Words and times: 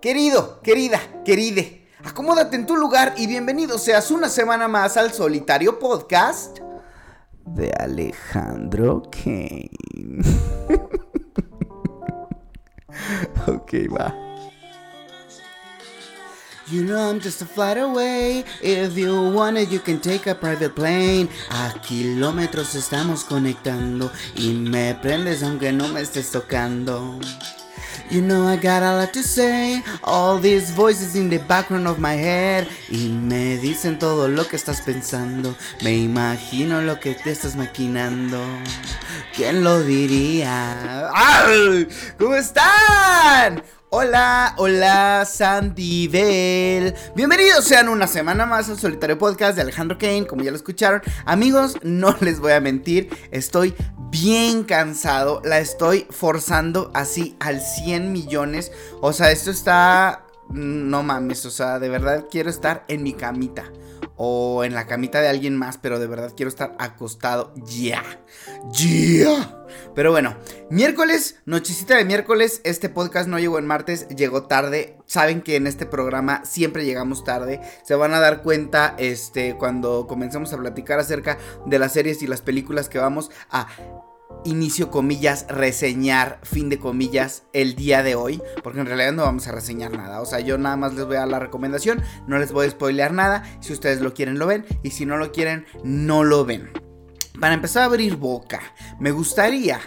Querido, 0.00 0.60
querida, 0.62 0.98
queride, 1.24 1.86
acomódate 2.02 2.56
en 2.56 2.66
tu 2.66 2.76
lugar 2.76 3.14
y 3.18 3.26
bienvenido 3.26 3.78
seas 3.78 4.10
una 4.10 4.30
semana 4.30 4.66
más 4.66 4.96
al 4.96 5.12
solitario 5.12 5.78
podcast 5.78 6.58
de 7.44 7.70
Alejandro 7.78 9.02
Kane. 9.10 9.70
ok, 13.46 13.74
va. 13.94 14.30
You 16.70 16.84
know 16.84 17.10
I'm 17.10 17.20
just 17.20 17.42
a 17.42 17.46
flight 17.46 17.78
away. 17.78 18.44
If 18.62 18.96
you 18.96 19.32
want 19.32 19.58
it, 19.58 19.70
you 19.70 19.80
can 19.80 20.00
take 20.00 20.30
a 20.30 20.36
private 20.36 20.70
plane. 20.70 21.28
A 21.50 21.74
kilómetros 21.80 22.76
estamos 22.76 23.24
conectando 23.24 24.08
y 24.36 24.52
me 24.52 24.94
prendes 24.94 25.42
aunque 25.42 25.72
no 25.72 25.88
me 25.88 26.00
estés 26.00 26.30
tocando. 26.30 27.18
You 28.10 28.22
know 28.22 28.48
I 28.48 28.56
got 28.56 28.82
a 28.82 28.96
lot 28.96 29.12
to 29.12 29.22
say. 29.22 29.82
All 30.02 30.38
these 30.38 30.72
voices 30.72 31.14
in 31.14 31.30
the 31.30 31.38
background 31.38 31.86
of 31.86 32.00
my 32.00 32.14
head. 32.14 32.66
Y 32.88 33.08
me 33.08 33.56
dicen 33.56 34.00
todo 34.00 34.26
lo 34.26 34.48
que 34.48 34.56
estás 34.56 34.80
pensando. 34.80 35.54
Me 35.84 35.96
imagino 35.96 36.82
lo 36.82 36.98
que 36.98 37.14
te 37.14 37.30
estás 37.30 37.54
maquinando. 37.54 38.44
¿Quién 39.34 39.62
lo 39.62 39.80
diría? 39.82 41.08
¡Ay! 41.14 41.86
¿Cómo 42.18 42.34
están? 42.34 43.62
Hola, 43.92 44.54
hola 44.56 45.24
Sandy 45.24 46.06
Bell. 46.06 46.94
Bienvenidos 47.16 47.64
sean 47.64 47.88
una 47.88 48.06
semana 48.06 48.46
más 48.46 48.70
al 48.70 48.78
solitario 48.78 49.18
podcast 49.18 49.56
de 49.56 49.62
Alejandro 49.62 49.98
Kane, 49.98 50.28
como 50.28 50.44
ya 50.44 50.52
lo 50.52 50.56
escucharon. 50.56 51.02
Amigos, 51.24 51.76
no 51.82 52.14
les 52.20 52.38
voy 52.38 52.52
a 52.52 52.60
mentir, 52.60 53.10
estoy 53.32 53.74
bien 53.98 54.62
cansado, 54.62 55.42
la 55.44 55.58
estoy 55.58 56.06
forzando 56.08 56.92
así 56.94 57.36
al 57.40 57.60
100 57.60 58.12
millones. 58.12 58.70
O 59.00 59.12
sea, 59.12 59.32
esto 59.32 59.50
está... 59.50 60.24
No 60.50 61.02
mames, 61.02 61.44
o 61.44 61.50
sea, 61.50 61.80
de 61.80 61.88
verdad 61.88 62.26
quiero 62.30 62.48
estar 62.48 62.84
en 62.86 63.02
mi 63.02 63.12
camita 63.12 63.72
o 64.22 64.64
en 64.64 64.74
la 64.74 64.86
camita 64.86 65.22
de 65.22 65.28
alguien 65.28 65.56
más, 65.56 65.78
pero 65.78 65.98
de 65.98 66.06
verdad 66.06 66.34
quiero 66.36 66.50
estar 66.50 66.76
acostado 66.78 67.54
ya. 67.56 68.02
Ya. 68.70 69.64
Pero 69.94 70.10
bueno, 70.10 70.36
miércoles, 70.68 71.36
nochecita 71.46 71.96
de 71.96 72.04
miércoles, 72.04 72.60
este 72.64 72.90
podcast 72.90 73.30
no 73.30 73.38
llegó 73.38 73.58
en 73.58 73.66
martes, 73.66 74.08
llegó 74.08 74.42
tarde. 74.42 74.98
Saben 75.06 75.40
que 75.40 75.56
en 75.56 75.66
este 75.66 75.86
programa 75.86 76.44
siempre 76.44 76.84
llegamos 76.84 77.24
tarde. 77.24 77.62
Se 77.82 77.94
van 77.94 78.12
a 78.12 78.20
dar 78.20 78.42
cuenta 78.42 78.94
este 78.98 79.56
cuando 79.56 80.06
comencemos 80.06 80.52
a 80.52 80.58
platicar 80.58 80.98
acerca 80.98 81.38
de 81.64 81.78
las 81.78 81.94
series 81.94 82.20
y 82.20 82.26
las 82.26 82.42
películas 82.42 82.90
que 82.90 82.98
vamos 82.98 83.30
a 83.50 83.68
inicio 84.44 84.90
comillas, 84.90 85.46
reseñar, 85.48 86.40
fin 86.42 86.68
de 86.68 86.78
comillas, 86.78 87.44
el 87.52 87.74
día 87.74 88.02
de 88.02 88.14
hoy, 88.14 88.42
porque 88.62 88.80
en 88.80 88.86
realidad 88.86 89.12
no 89.12 89.22
vamos 89.22 89.46
a 89.46 89.52
reseñar 89.52 89.92
nada, 89.92 90.20
o 90.20 90.26
sea, 90.26 90.40
yo 90.40 90.58
nada 90.58 90.76
más 90.76 90.94
les 90.94 91.06
voy 91.06 91.16
a 91.16 91.20
dar 91.20 91.28
la 91.28 91.38
recomendación, 91.38 92.02
no 92.26 92.38
les 92.38 92.52
voy 92.52 92.66
a 92.66 92.70
spoilear 92.70 93.12
nada, 93.12 93.44
si 93.60 93.72
ustedes 93.72 94.00
lo 94.00 94.14
quieren 94.14 94.38
lo 94.38 94.46
ven, 94.46 94.64
y 94.82 94.90
si 94.90 95.06
no 95.06 95.16
lo 95.16 95.32
quieren, 95.32 95.66
no 95.84 96.24
lo 96.24 96.44
ven. 96.44 96.70
Para 97.38 97.54
empezar 97.54 97.82
a 97.82 97.86
abrir 97.86 98.16
boca, 98.16 98.60
me 98.98 99.10
gustaría, 99.10 99.80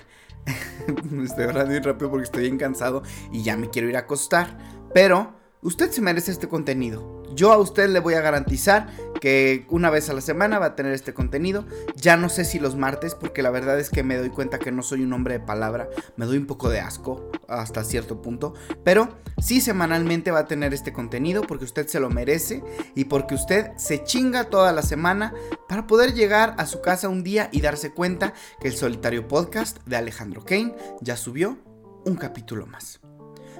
estoy 1.23 1.45
hablando 1.45 1.71
muy 1.71 1.79
rápido 1.79 2.09
porque 2.09 2.25
estoy 2.25 2.43
bien 2.43 2.57
cansado 2.57 3.03
y 3.31 3.43
ya 3.43 3.57
me 3.57 3.69
quiero 3.69 3.89
ir 3.89 3.95
a 3.95 4.01
acostar, 4.01 4.57
pero 4.93 5.33
usted 5.61 5.91
se 5.91 6.01
merece 6.01 6.31
este 6.31 6.47
contenido. 6.47 7.22
Yo 7.35 7.51
a 7.51 7.57
usted 7.57 7.89
le 7.89 7.99
voy 7.99 8.13
a 8.13 8.21
garantizar 8.21 8.87
que 9.23 9.65
una 9.69 9.89
vez 9.89 10.09
a 10.09 10.13
la 10.13 10.19
semana 10.19 10.59
va 10.59 10.67
a 10.67 10.75
tener 10.75 10.93
este 10.93 11.13
contenido. 11.13 11.65
Ya 11.95 12.17
no 12.17 12.27
sé 12.27 12.43
si 12.43 12.59
los 12.59 12.75
martes, 12.75 13.15
porque 13.15 13.41
la 13.41 13.51
verdad 13.51 13.79
es 13.79 13.89
que 13.89 14.03
me 14.03 14.17
doy 14.17 14.29
cuenta 14.29 14.59
que 14.59 14.71
no 14.71 14.83
soy 14.83 15.03
un 15.03 15.13
hombre 15.13 15.35
de 15.35 15.39
palabra. 15.39 15.87
Me 16.17 16.25
doy 16.25 16.37
un 16.37 16.45
poco 16.45 16.69
de 16.69 16.81
asco 16.81 17.31
hasta 17.47 17.83
cierto 17.83 18.21
punto. 18.21 18.53
Pero 18.83 19.17
sí 19.37 19.61
semanalmente 19.61 20.31
va 20.31 20.39
a 20.39 20.47
tener 20.47 20.73
este 20.73 20.91
contenido 20.91 21.43
porque 21.43 21.65
usted 21.65 21.87
se 21.87 22.01
lo 22.01 22.09
merece 22.09 22.63
y 22.95 23.05
porque 23.05 23.35
usted 23.35 23.71
se 23.77 24.03
chinga 24.03 24.45
toda 24.45 24.73
la 24.73 24.81
semana 24.81 25.33
para 25.69 25.87
poder 25.87 26.13
llegar 26.13 26.55
a 26.57 26.65
su 26.65 26.81
casa 26.81 27.07
un 27.07 27.23
día 27.23 27.49
y 27.51 27.61
darse 27.61 27.93
cuenta 27.93 28.33
que 28.59 28.67
el 28.67 28.75
solitario 28.75 29.27
podcast 29.27 29.77
de 29.85 29.95
Alejandro 29.95 30.43
Kane 30.43 30.75
ya 31.01 31.15
subió 31.15 31.57
un 32.05 32.15
capítulo 32.15 32.65
más. 32.65 33.02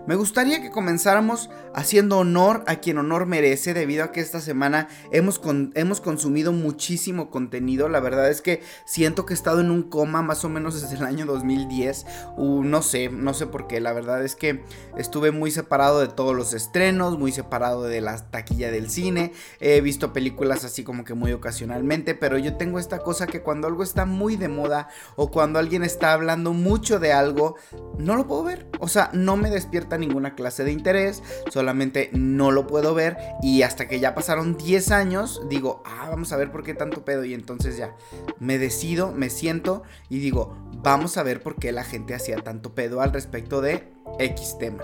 Me 0.06 0.16
gustaría 0.16 0.62
que 0.62 0.69
comenzáramos 0.69 1.50
haciendo 1.74 2.18
honor 2.18 2.66
a 2.68 2.75
quien 2.75 2.97
honor 2.97 3.25
merece 3.25 3.74
debido 3.74 4.03
a 4.03 4.12
que 4.12 4.19
esta 4.19 4.41
semana 4.41 4.90
hemos, 5.14 5.40
hemos 5.75 6.02
consumido 6.02 6.52
muchísimo 6.52 7.30
contenido. 7.30 7.88
La 7.88 8.02
verdad 8.02 8.30
es 8.30 8.41
que 8.41 8.62
siento 8.84 9.25
que 9.25 9.34
he 9.34 9.36
estado 9.36 9.62
en 9.62 9.72
un 9.72 9.84
coma 9.84 10.22
más 10.22 10.44
o 10.44 10.50
menos 10.50 10.81
desde 10.81 10.97
el 10.97 11.06
año 11.06 11.25
2010. 11.25 12.06
no 12.38 12.81
sé, 12.81 13.09
no 13.12 13.34
sé 13.34 13.47
por 13.47 13.68
qué. 13.68 13.80
La 13.80 13.94
verdad 13.94 14.25
es 14.25 14.36
que 14.36 14.66
estuve 14.97 15.31
muy 15.31 15.52
separado 15.52 16.02
de 16.02 16.09
todos 16.09 16.35
los 16.35 16.53
estrenos, 16.53 17.18
muy 17.18 17.31
separado 17.31 17.84
de 17.84 18.02
la 18.02 18.18
taquilla 18.30 18.72
del 18.72 18.90
cine. 18.90 19.31
He 19.62 19.80
visto 19.80 20.12
películas 20.12 20.66
así 20.66 20.84
como 20.84 21.06
que 21.06 21.14
muy 21.14 21.31
ocasionalmente, 21.31 22.14
pero 22.14 22.38
yo 22.38 22.58
tengo 22.58 22.78
esta 22.78 23.00
cosa 23.00 23.25
que 23.25 23.41
cuando 23.41 23.68
algo 23.68 23.84
está 23.84 24.06
muy 24.06 24.35
de 24.35 24.50
moda 24.50 24.90
o 25.16 25.31
cuando 25.31 25.59
alguien 25.59 25.81
está 25.81 26.12
hablando 26.12 26.52
mucho 26.52 27.00
de 27.00 27.14
algo, 27.14 27.56
no 27.97 28.18
lo 28.18 28.28
puedo 28.28 28.44
ver. 28.44 28.68
O 28.80 28.90
sea, 28.90 29.09
no 29.14 29.38
me 29.38 29.50
despierta 29.50 29.93
ninguna 29.98 30.36
clase 30.36 30.64
de 30.64 30.72
interés, 30.72 31.24
solamente 31.50 32.09
no 32.14 32.52
lo 32.52 32.68
puedo 32.68 32.94
ver 32.94 33.18
y 33.42 33.62
hasta 33.62 33.88
que 33.88 34.00
ya 34.00 34.16
pasaron 34.16 34.58
10 34.58 34.92
años 34.92 35.42
digo, 35.50 35.84
ah, 35.86 36.08
vamos 36.09 36.31
a 36.31 36.38
ver 36.38 36.52
por 36.52 36.64
qué 36.64 36.74
tanto 36.74 37.06
pedo 37.06 37.26
y 37.26 37.34
entonces 37.34 37.78
ya 37.78 37.96
me 38.40 38.58
decido, 38.58 39.12
me 39.12 39.30
siento 39.30 39.84
y 40.09 40.20
digo, 40.20 40.58
vamos 40.84 41.18
a 41.18 41.24
ver 41.24 41.42
por 41.42 41.56
qué 41.56 41.72
la 41.72 41.84
gente 41.84 42.16
hacía 42.16 42.38
tanto 42.38 42.74
pedo 42.74 43.02
al 43.02 43.14
respecto 43.14 43.62
de 43.62 43.92
X 44.20 44.58
tema. 44.59 44.84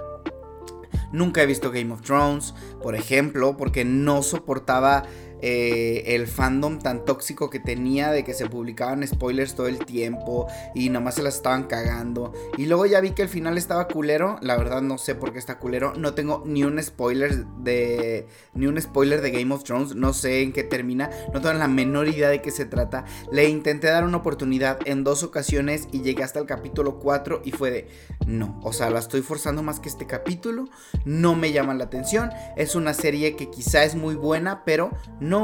Nunca 1.11 1.41
he 1.41 1.45
visto 1.45 1.71
Game 1.71 1.91
of 1.91 2.01
Thrones, 2.01 2.53
por 2.81 2.95
ejemplo, 2.95 3.57
porque 3.57 3.83
no 3.83 4.21
soportaba 4.21 5.03
eh, 5.41 6.03
el 6.15 6.27
fandom 6.27 6.79
tan 6.79 7.05
tóxico 7.05 7.49
que 7.49 7.59
tenía 7.59 8.11
de 8.11 8.23
que 8.23 8.33
se 8.33 8.47
publicaban 8.47 9.05
spoilers 9.07 9.55
todo 9.55 9.67
el 9.67 9.79
tiempo 9.79 10.47
y 10.75 10.89
nomás 10.89 11.15
se 11.15 11.23
las 11.23 11.35
estaban 11.35 11.63
cagando. 11.63 12.33
Y 12.57 12.65
luego 12.65 12.85
ya 12.85 13.01
vi 13.01 13.11
que 13.11 13.21
el 13.21 13.29
final 13.29 13.57
estaba 13.57 13.87
culero. 13.87 14.37
La 14.41 14.57
verdad 14.57 14.81
no 14.81 14.97
sé 14.97 15.15
por 15.15 15.33
qué 15.33 15.39
está 15.39 15.59
culero. 15.59 15.93
No 15.95 16.13
tengo 16.13 16.43
ni 16.45 16.63
un 16.63 16.81
spoiler 16.81 17.45
de 17.45 18.27
ni 18.53 18.67
un 18.67 18.79
spoiler 18.81 19.21
de 19.21 19.31
Game 19.31 19.53
of 19.53 19.63
Thrones. 19.63 19.95
No 19.95 20.13
sé 20.13 20.41
en 20.41 20.51
qué 20.51 20.63
termina. 20.63 21.09
No 21.33 21.41
tengo 21.41 21.53
la 21.53 21.67
menor 21.67 22.07
idea 22.07 22.29
de 22.29 22.41
qué 22.41 22.51
se 22.51 22.65
trata. 22.65 23.05
Le 23.31 23.49
intenté 23.49 23.87
dar 23.87 24.03
una 24.03 24.17
oportunidad 24.17 24.79
en 24.85 25.03
dos 25.03 25.23
ocasiones 25.23 25.87
y 25.91 26.01
llegué 26.01 26.23
hasta 26.23 26.39
el 26.39 26.45
capítulo 26.45 26.99
4 26.99 27.41
y 27.45 27.51
fue 27.51 27.71
de 27.71 27.87
no. 28.25 28.59
O 28.63 28.73
sea, 28.73 28.89
la 28.89 28.99
estoy 28.99 29.21
forzando 29.21 29.63
más 29.63 29.79
que 29.79 29.89
este 29.89 30.05
capítulo. 30.05 30.65
No 31.05 31.35
me 31.35 31.51
llama 31.51 31.73
la 31.73 31.85
atención. 31.85 32.31
Es 32.57 32.75
una 32.75 32.93
serie 32.93 33.35
que 33.35 33.49
quizá 33.49 33.83
es 33.83 33.95
muy 33.95 34.15
buena, 34.15 34.63
pero 34.65 34.91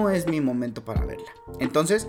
es 0.09 0.27
mi 0.27 0.41
momento 0.41 0.83
para 0.83 1.05
verla. 1.05 1.31
Entonces, 1.59 2.07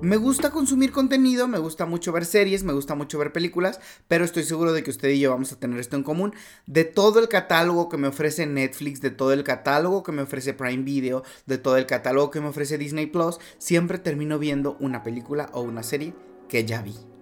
me 0.00 0.16
gusta 0.16 0.50
consumir 0.50 0.92
contenido, 0.92 1.48
me 1.48 1.58
gusta 1.58 1.86
mucho 1.86 2.12
ver 2.12 2.26
series, 2.26 2.62
me 2.62 2.72
gusta 2.72 2.94
mucho 2.94 3.18
ver 3.18 3.32
películas, 3.32 3.80
pero 4.06 4.24
estoy 4.24 4.42
seguro 4.42 4.72
de 4.72 4.82
que 4.82 4.90
usted 4.90 5.08
y 5.08 5.20
yo 5.20 5.30
vamos 5.30 5.52
a 5.52 5.58
tener 5.58 5.80
esto 5.80 5.96
en 5.96 6.02
común. 6.02 6.34
De 6.66 6.84
todo 6.84 7.20
el 7.20 7.28
catálogo 7.28 7.88
que 7.88 7.96
me 7.96 8.08
ofrece 8.08 8.44
Netflix, 8.44 9.00
de 9.00 9.10
todo 9.10 9.32
el 9.32 9.44
catálogo 9.44 10.02
que 10.02 10.12
me 10.12 10.22
ofrece 10.22 10.52
Prime 10.52 10.82
Video, 10.82 11.22
de 11.46 11.58
todo 11.58 11.78
el 11.78 11.86
catálogo 11.86 12.30
que 12.30 12.40
me 12.40 12.48
ofrece 12.48 12.76
Disney 12.76 13.06
Plus, 13.06 13.38
siempre 13.58 13.98
termino 13.98 14.38
viendo 14.38 14.76
una 14.78 15.02
película 15.02 15.48
o 15.52 15.62
una 15.62 15.82
serie 15.82 16.12
que 16.48 16.66
ya 16.66 16.82
vi 16.82 17.13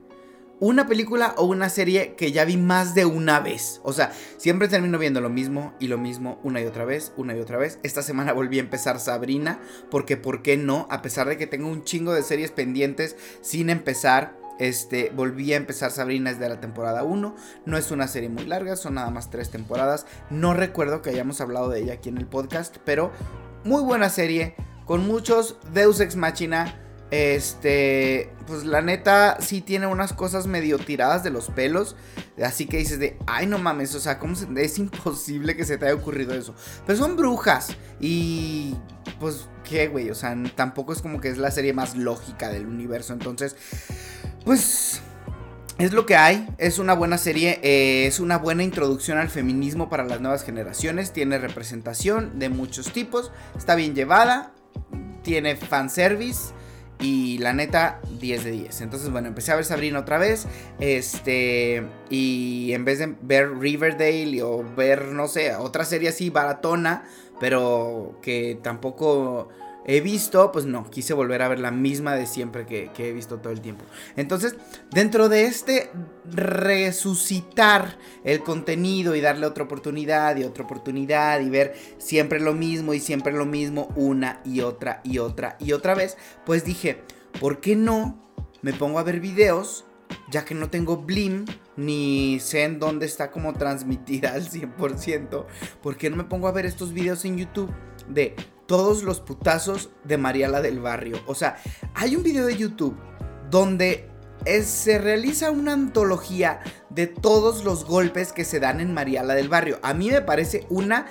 una 0.63 0.87
película 0.87 1.35
o 1.39 1.45
una 1.45 1.69
serie 1.69 2.15
que 2.15 2.31
ya 2.31 2.45
vi 2.45 2.57
más 2.57 2.95
de 2.95 3.05
una 3.05 3.41
vez. 3.41 3.81
O 3.83 3.93
sea, 3.93 4.13
siempre 4.37 4.69
termino 4.69 4.97
viendo 4.97 5.21
lo 5.21 5.29
mismo 5.29 5.75
y 5.81 5.89
lo 5.89 5.99
mismo 5.99 6.39
una 6.45 6.61
y 6.61 6.67
otra 6.67 6.85
vez, 6.85 7.13
una 7.17 7.37
y 7.37 7.41
otra 7.41 7.59
vez. 7.59 7.81
Esta 7.83 8.01
semana 8.01 8.33
volví 8.33 8.59
a 8.59 8.61
empezar 8.61 9.01
Sabrina, 9.01 9.59
porque 9.91 10.17
¿por 10.17 10.41
qué 10.41 10.57
no? 10.57 10.87
A 10.89 11.03
pesar 11.03 11.27
de 11.29 11.37
que 11.37 11.49
tengo 11.49 11.67
un 11.67 11.83
chingo 11.83 12.15
de 12.15 12.23
series 12.23 12.53
pendientes 12.53 13.17
sin 13.41 13.71
empezar. 13.71 14.41
Este, 14.61 15.11
volví 15.17 15.53
a 15.53 15.57
empezar 15.57 15.91
Sabrina 15.91 16.31
desde 16.31 16.49
la 16.49 16.61
temporada 16.61 17.03
1. 17.03 17.35
No 17.67 17.77
es 17.77 17.91
una 17.91 18.07
serie 18.07 18.29
muy 18.29 18.47
larga, 18.47 18.77
son 18.77 18.95
nada 18.95 19.11
más 19.11 19.31
tres 19.31 19.51
temporadas. 19.51 20.07
No 20.31 20.55
recuerdo 20.55 21.03
que 21.03 21.11
hayamos 21.11 21.41
hablado 21.41 21.71
de 21.71 21.81
ella 21.81 21.95
aquí 21.95 22.09
en 22.09 22.19
el 22.19 22.27
podcast, 22.27 22.77
pero 22.85 23.11
muy 23.65 23.83
buena 23.83 24.09
serie, 24.11 24.55
con 24.85 25.09
muchos 25.09 25.57
Deus 25.73 25.99
Ex 25.99 26.15
Machina 26.15 26.82
este, 27.13 28.33
pues 28.47 28.65
la 28.65 28.81
neta 28.81 29.37
sí 29.39 29.61
tiene 29.61 29.87
unas 29.87 30.15
cosas 30.15 30.47
medio 30.47 30.79
tiradas 30.79 31.23
de 31.23 31.29
los 31.29 31.51
pelos. 31.51 31.95
Así 32.43 32.65
que 32.65 32.79
dices 32.79 32.99
de, 32.99 33.19
ay 33.27 33.47
no 33.47 33.59
mames, 33.59 33.95
o 33.95 34.01
sea, 34.01 34.19
¿cómo 34.19 34.35
es 34.57 34.79
imposible 34.79 35.55
que 35.55 35.67
se 35.67 35.77
te 35.77 35.85
haya 35.85 35.95
ocurrido 35.95 36.35
eso? 36.35 36.55
Pero 36.87 36.99
son 36.99 37.17
brujas. 37.17 37.77
Y 38.01 38.75
pues, 39.21 39.47
¿qué, 39.63 39.89
güey? 39.89 40.09
O 40.09 40.15
sea, 40.15 40.35
tampoco 40.57 40.95
es 40.95 41.03
como 41.03 41.21
que 41.21 41.29
es 41.29 41.37
la 41.37 41.51
serie 41.51 41.75
más 41.75 41.97
lógica 41.97 42.49
del 42.49 42.67
universo. 42.67 43.13
Entonces, 43.13 43.57
pues... 44.45 45.03
Es 45.79 45.93
lo 45.93 46.05
que 46.05 46.17
hay, 46.17 46.47
es 46.59 46.79
una 46.79 46.93
buena 46.93 47.17
serie, 47.17 47.59
eh, 47.63 48.07
es 48.07 48.21
una 48.21 48.37
buena 48.37 48.63
introducción 48.63 49.17
al 49.17 49.31
feminismo 49.31 49.89
para 49.89 50.05
las 50.05 50.21
nuevas 50.21 50.45
generaciones, 50.45 51.13
tiene 51.13 51.39
representación 51.39 52.39
de 52.39 52.51
muchos 52.51 52.93
tipos, 52.93 53.33
está 53.57 53.75
bien 53.75 53.95
llevada, 53.95 54.53
tiene 55.23 55.57
fanservice, 55.57 56.53
Y 57.03 57.39
la 57.39 57.53
neta, 57.53 58.01
10 58.21 58.45
de 58.45 58.51
10. 58.53 58.81
Entonces, 58.81 59.11
bueno, 59.11 59.29
empecé 59.29 59.51
a 59.53 59.57
ver 59.57 59.65
Sabrina 59.65 59.99
otra 59.99 60.19
vez. 60.19 60.47
Este. 60.79 61.83
Y 62.09 62.73
en 62.73 62.85
vez 62.85 63.01
de 63.01 63.15
ver 63.23 63.59
Riverdale 63.59 64.43
o 64.43 64.65
ver, 64.77 65.07
no 65.07 65.27
sé, 65.27 65.55
otra 65.57 65.85
serie 65.85 66.11
así 66.11 66.31
baratona, 66.31 67.05
pero 67.41 68.19
que 68.23 68.59
tampoco 68.63 69.49
he 69.87 70.01
visto, 70.01 70.53
pues 70.53 70.65
no, 70.65 70.89
quise 70.91 71.15
volver 71.15 71.43
a 71.43 71.49
ver 71.49 71.59
la 71.59 71.71
misma 71.71 72.15
de 72.15 72.27
siempre 72.27 72.67
que, 72.67 72.91
he 72.97 73.13
visto 73.13 73.39
todo 73.39 73.53
el 73.53 73.61
tiempo. 73.61 73.85
Entonces, 74.17 74.57
dentro 74.91 75.29
de 75.29 75.45
este 75.45 75.91
resucitar 76.25 77.99
el 78.25 78.43
contenido 78.43 79.17
y 79.17 79.21
darle 79.21 79.47
otra 79.47 79.65
oportunidad 79.65 80.37
y 80.37 80.45
otra 80.45 80.65
oportunidad 80.65 81.41
y 81.41 81.51
ver 81.51 81.75
siempre 81.99 82.41
lo 82.41 82.55
mismo 82.55 82.95
y 82.95 83.01
siempre 83.01 83.33
lo 83.33 83.47
mismo 83.47 83.89
una 83.97 84.41
y 84.45 84.61
otra 84.61 85.01
y 85.05 85.19
otra 85.19 85.57
y 85.59 85.73
otra 85.73 85.95
vez, 85.95 86.17
pues 86.47 86.65
dije, 86.65 87.03
¿por 87.41 87.61
qué 87.61 87.77
no 87.77 88.19
me 88.63 88.73
pongo 88.73 88.99
a 88.99 89.03
ver 89.03 89.21
videos? 89.21 89.85
Ya 90.31 90.45
que 90.45 90.55
no 90.55 90.69
tengo 90.69 90.99
Blim, 90.99 91.47
ni 91.77 92.39
sé 92.41 92.65
en 92.65 92.79
dónde 92.79 93.07
está 93.07 93.31
como 93.31 93.55
transmitida 93.55 94.35
al 94.35 94.49
100%, 94.49 95.47
¿por 95.83 95.97
qué 95.97 96.11
no 96.11 96.17
me 96.17 96.25
pongo 96.25 96.49
a 96.49 96.53
ver 96.53 96.67
estos 96.67 96.93
videos 96.93 97.25
en 97.25 97.39
YouTube 97.39 97.73
de 98.09 98.37
todos 98.67 99.03
los 99.03 99.21
putazos 99.21 99.91
de 100.05 100.19
Mariala 100.19 100.61
del 100.61 100.81
Barrio. 100.81 101.21
O 101.27 101.35
sea, 101.35 101.57
hay 101.95 102.17
un 102.17 102.23
video 102.23 102.47
de 102.47 102.57
YouTube 102.57 102.97
donde 103.51 104.09
se 104.65 104.99
realiza 104.99 105.51
una 105.51 105.73
antología 105.73 106.61
de 106.91 107.07
todos 107.07 107.65
los 107.65 107.85
golpes 107.85 108.33
que 108.33 108.45
se 108.45 108.61
dan 108.61 108.81
en 108.81 108.93
Mariala 108.95 109.35
del 109.35 109.49
Barrio. 109.49 109.79
A 109.83 109.95
mí 109.95 110.11
me 110.11 110.21
parece 110.21 110.67
una 110.69 111.07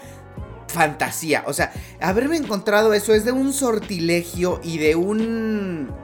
fantasía. 0.68 1.44
O 1.48 1.54
sea, 1.54 1.72
haberme 2.02 2.38
encontrado 2.38 2.94
eso 2.94 3.14
es 3.14 3.26
de 3.26 3.32
un 3.32 3.54
sortilegio 3.54 4.60
y 4.64 4.78
de 4.78 4.96
un... 4.96 6.01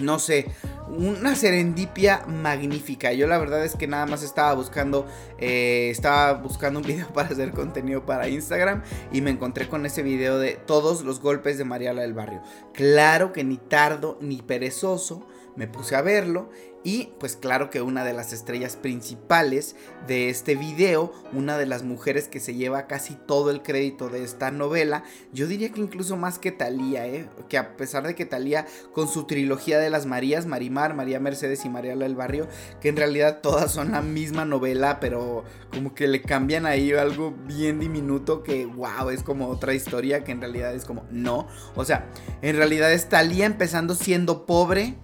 No 0.00 0.18
sé, 0.18 0.46
una 0.88 1.34
serendipia 1.34 2.24
magnífica. 2.26 3.12
Yo 3.12 3.26
la 3.26 3.38
verdad 3.38 3.64
es 3.64 3.76
que 3.76 3.86
nada 3.86 4.06
más 4.06 4.22
estaba 4.22 4.54
buscando, 4.54 5.06
eh, 5.38 5.88
estaba 5.90 6.34
buscando 6.34 6.80
un 6.80 6.86
video 6.86 7.08
para 7.14 7.28
hacer 7.28 7.52
contenido 7.52 8.04
para 8.06 8.28
Instagram 8.28 8.82
y 9.12 9.20
me 9.20 9.30
encontré 9.30 9.68
con 9.68 9.86
ese 9.86 10.02
video 10.02 10.38
de 10.38 10.52
todos 10.52 11.02
los 11.02 11.20
golpes 11.20 11.58
de 11.58 11.64
Mariala 11.64 12.02
del 12.02 12.14
Barrio. 12.14 12.42
Claro 12.72 13.32
que 13.32 13.44
ni 13.44 13.56
tardo 13.56 14.18
ni 14.20 14.42
perezoso 14.42 15.26
me 15.58 15.66
puse 15.66 15.96
a 15.96 16.02
verlo 16.02 16.50
y 16.84 17.10
pues 17.18 17.34
claro 17.34 17.68
que 17.68 17.82
una 17.82 18.04
de 18.04 18.12
las 18.12 18.32
estrellas 18.32 18.76
principales 18.76 19.74
de 20.06 20.30
este 20.30 20.54
video, 20.54 21.12
una 21.32 21.58
de 21.58 21.66
las 21.66 21.82
mujeres 21.82 22.28
que 22.28 22.38
se 22.38 22.54
lleva 22.54 22.86
casi 22.86 23.14
todo 23.14 23.50
el 23.50 23.62
crédito 23.62 24.08
de 24.08 24.22
esta 24.22 24.52
novela, 24.52 25.02
yo 25.32 25.48
diría 25.48 25.72
que 25.72 25.80
incluso 25.80 26.16
más 26.16 26.38
que 26.38 26.52
Talía, 26.52 27.08
¿eh? 27.08 27.28
que 27.48 27.58
a 27.58 27.76
pesar 27.76 28.06
de 28.06 28.14
que 28.14 28.24
Talía 28.24 28.66
con 28.92 29.08
su 29.08 29.24
trilogía 29.24 29.80
de 29.80 29.90
las 29.90 30.06
Marías, 30.06 30.46
Marimar, 30.46 30.94
María 30.94 31.18
Mercedes 31.18 31.64
y 31.64 31.68
Mariala 31.68 32.04
del 32.04 32.14
Barrio, 32.14 32.46
que 32.80 32.88
en 32.88 32.96
realidad 32.96 33.40
todas 33.42 33.72
son 33.72 33.90
la 33.90 34.00
misma 34.00 34.44
novela, 34.44 35.00
pero 35.00 35.42
como 35.74 35.92
que 35.92 36.06
le 36.06 36.22
cambian 36.22 36.66
ahí 36.66 36.92
algo 36.92 37.32
bien 37.32 37.80
diminuto 37.80 38.44
que 38.44 38.66
wow, 38.66 39.10
es 39.10 39.24
como 39.24 39.48
otra 39.48 39.74
historia 39.74 40.22
que 40.22 40.30
en 40.30 40.40
realidad 40.40 40.72
es 40.72 40.84
como 40.84 41.04
no, 41.10 41.48
o 41.74 41.84
sea, 41.84 42.08
en 42.40 42.56
realidad 42.56 42.92
es 42.92 43.08
Talía 43.08 43.46
empezando 43.46 43.96
siendo 43.96 44.46
pobre 44.46 44.96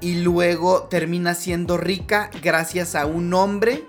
y 0.00 0.20
luego 0.20 0.84
termina 0.84 1.34
siendo 1.34 1.76
rica 1.76 2.30
gracias 2.42 2.94
a 2.94 3.06
un 3.06 3.34
hombre 3.34 3.84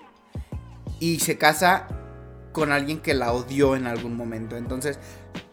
y 0.99 1.19
se 1.19 1.37
casa 1.37 1.87
con 2.51 2.71
alguien 2.71 2.99
que 2.99 3.13
la 3.13 3.31
odió 3.31 3.75
en 3.75 3.87
algún 3.87 4.17
momento. 4.17 4.57
Entonces, 4.57 4.99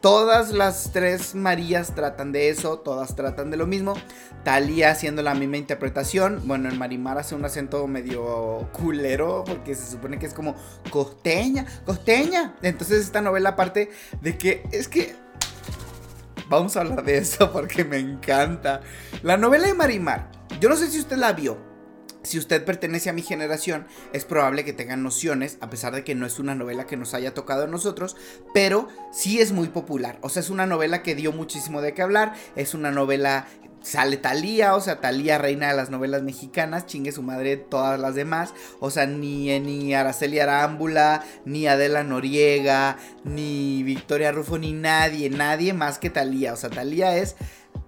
todas 0.00 0.52
las 0.52 0.92
tres 0.92 1.34
Marías 1.34 1.94
tratan 1.94 2.32
de 2.32 2.48
eso, 2.48 2.78
todas 2.78 3.14
tratan 3.14 3.50
de 3.50 3.56
lo 3.56 3.66
mismo. 3.66 3.94
Talía 4.44 4.90
haciendo 4.90 5.22
la 5.22 5.34
misma 5.34 5.58
interpretación. 5.58 6.42
Bueno, 6.46 6.68
en 6.68 6.78
Marimar 6.78 7.18
hace 7.18 7.34
un 7.34 7.44
acento 7.44 7.86
medio 7.86 8.68
culero 8.72 9.44
porque 9.46 9.74
se 9.74 9.90
supone 9.90 10.18
que 10.18 10.26
es 10.26 10.34
como 10.34 10.56
costeña, 10.90 11.66
costeña. 11.84 12.56
Entonces, 12.62 13.02
esta 13.02 13.20
novela 13.20 13.50
aparte 13.50 13.90
de 14.20 14.38
que 14.38 14.64
es 14.72 14.88
que 14.88 15.14
vamos 16.48 16.76
a 16.76 16.80
hablar 16.80 17.04
de 17.04 17.18
eso 17.18 17.52
porque 17.52 17.84
me 17.84 17.98
encanta. 17.98 18.80
La 19.22 19.36
novela 19.36 19.66
de 19.66 19.74
Marimar 19.74 20.35
yo 20.60 20.68
no 20.68 20.76
sé 20.76 20.90
si 20.90 20.98
usted 20.98 21.16
la 21.16 21.32
vio. 21.32 21.58
Si 22.22 22.38
usted 22.38 22.64
pertenece 22.64 23.08
a 23.08 23.12
mi 23.12 23.22
generación, 23.22 23.86
es 24.12 24.24
probable 24.24 24.64
que 24.64 24.72
tenga 24.72 24.96
nociones, 24.96 25.58
a 25.60 25.70
pesar 25.70 25.94
de 25.94 26.02
que 26.02 26.16
no 26.16 26.26
es 26.26 26.40
una 26.40 26.56
novela 26.56 26.84
que 26.84 26.96
nos 26.96 27.14
haya 27.14 27.34
tocado 27.34 27.64
a 27.64 27.68
nosotros, 27.68 28.16
pero 28.52 28.88
sí 29.12 29.40
es 29.40 29.52
muy 29.52 29.68
popular. 29.68 30.18
O 30.22 30.28
sea, 30.28 30.40
es 30.40 30.50
una 30.50 30.66
novela 30.66 31.04
que 31.04 31.14
dio 31.14 31.30
muchísimo 31.30 31.82
de 31.82 31.94
qué 31.94 32.02
hablar, 32.02 32.34
es 32.56 32.74
una 32.74 32.90
novela 32.90 33.46
sale 33.86 34.16
Talía, 34.16 34.74
o 34.74 34.80
sea, 34.80 35.00
Talía, 35.00 35.38
reina 35.38 35.68
de 35.68 35.76
las 35.76 35.90
novelas 35.90 36.22
mexicanas, 36.24 36.86
chingue 36.86 37.12
su 37.12 37.22
madre 37.22 37.56
todas 37.56 38.00
las 38.00 38.16
demás, 38.16 38.52
o 38.80 38.90
sea, 38.90 39.06
ni, 39.06 39.58
ni 39.60 39.94
Araceli 39.94 40.40
Arámbula, 40.40 41.24
ni 41.44 41.68
Adela 41.68 42.02
Noriega, 42.02 42.98
ni 43.22 43.84
Victoria 43.84 44.32
Rufo, 44.32 44.58
ni 44.58 44.72
nadie, 44.72 45.30
nadie 45.30 45.72
más 45.72 46.00
que 46.00 46.10
Talía, 46.10 46.52
o 46.52 46.56
sea, 46.56 46.70
Talía 46.70 47.16
es 47.16 47.36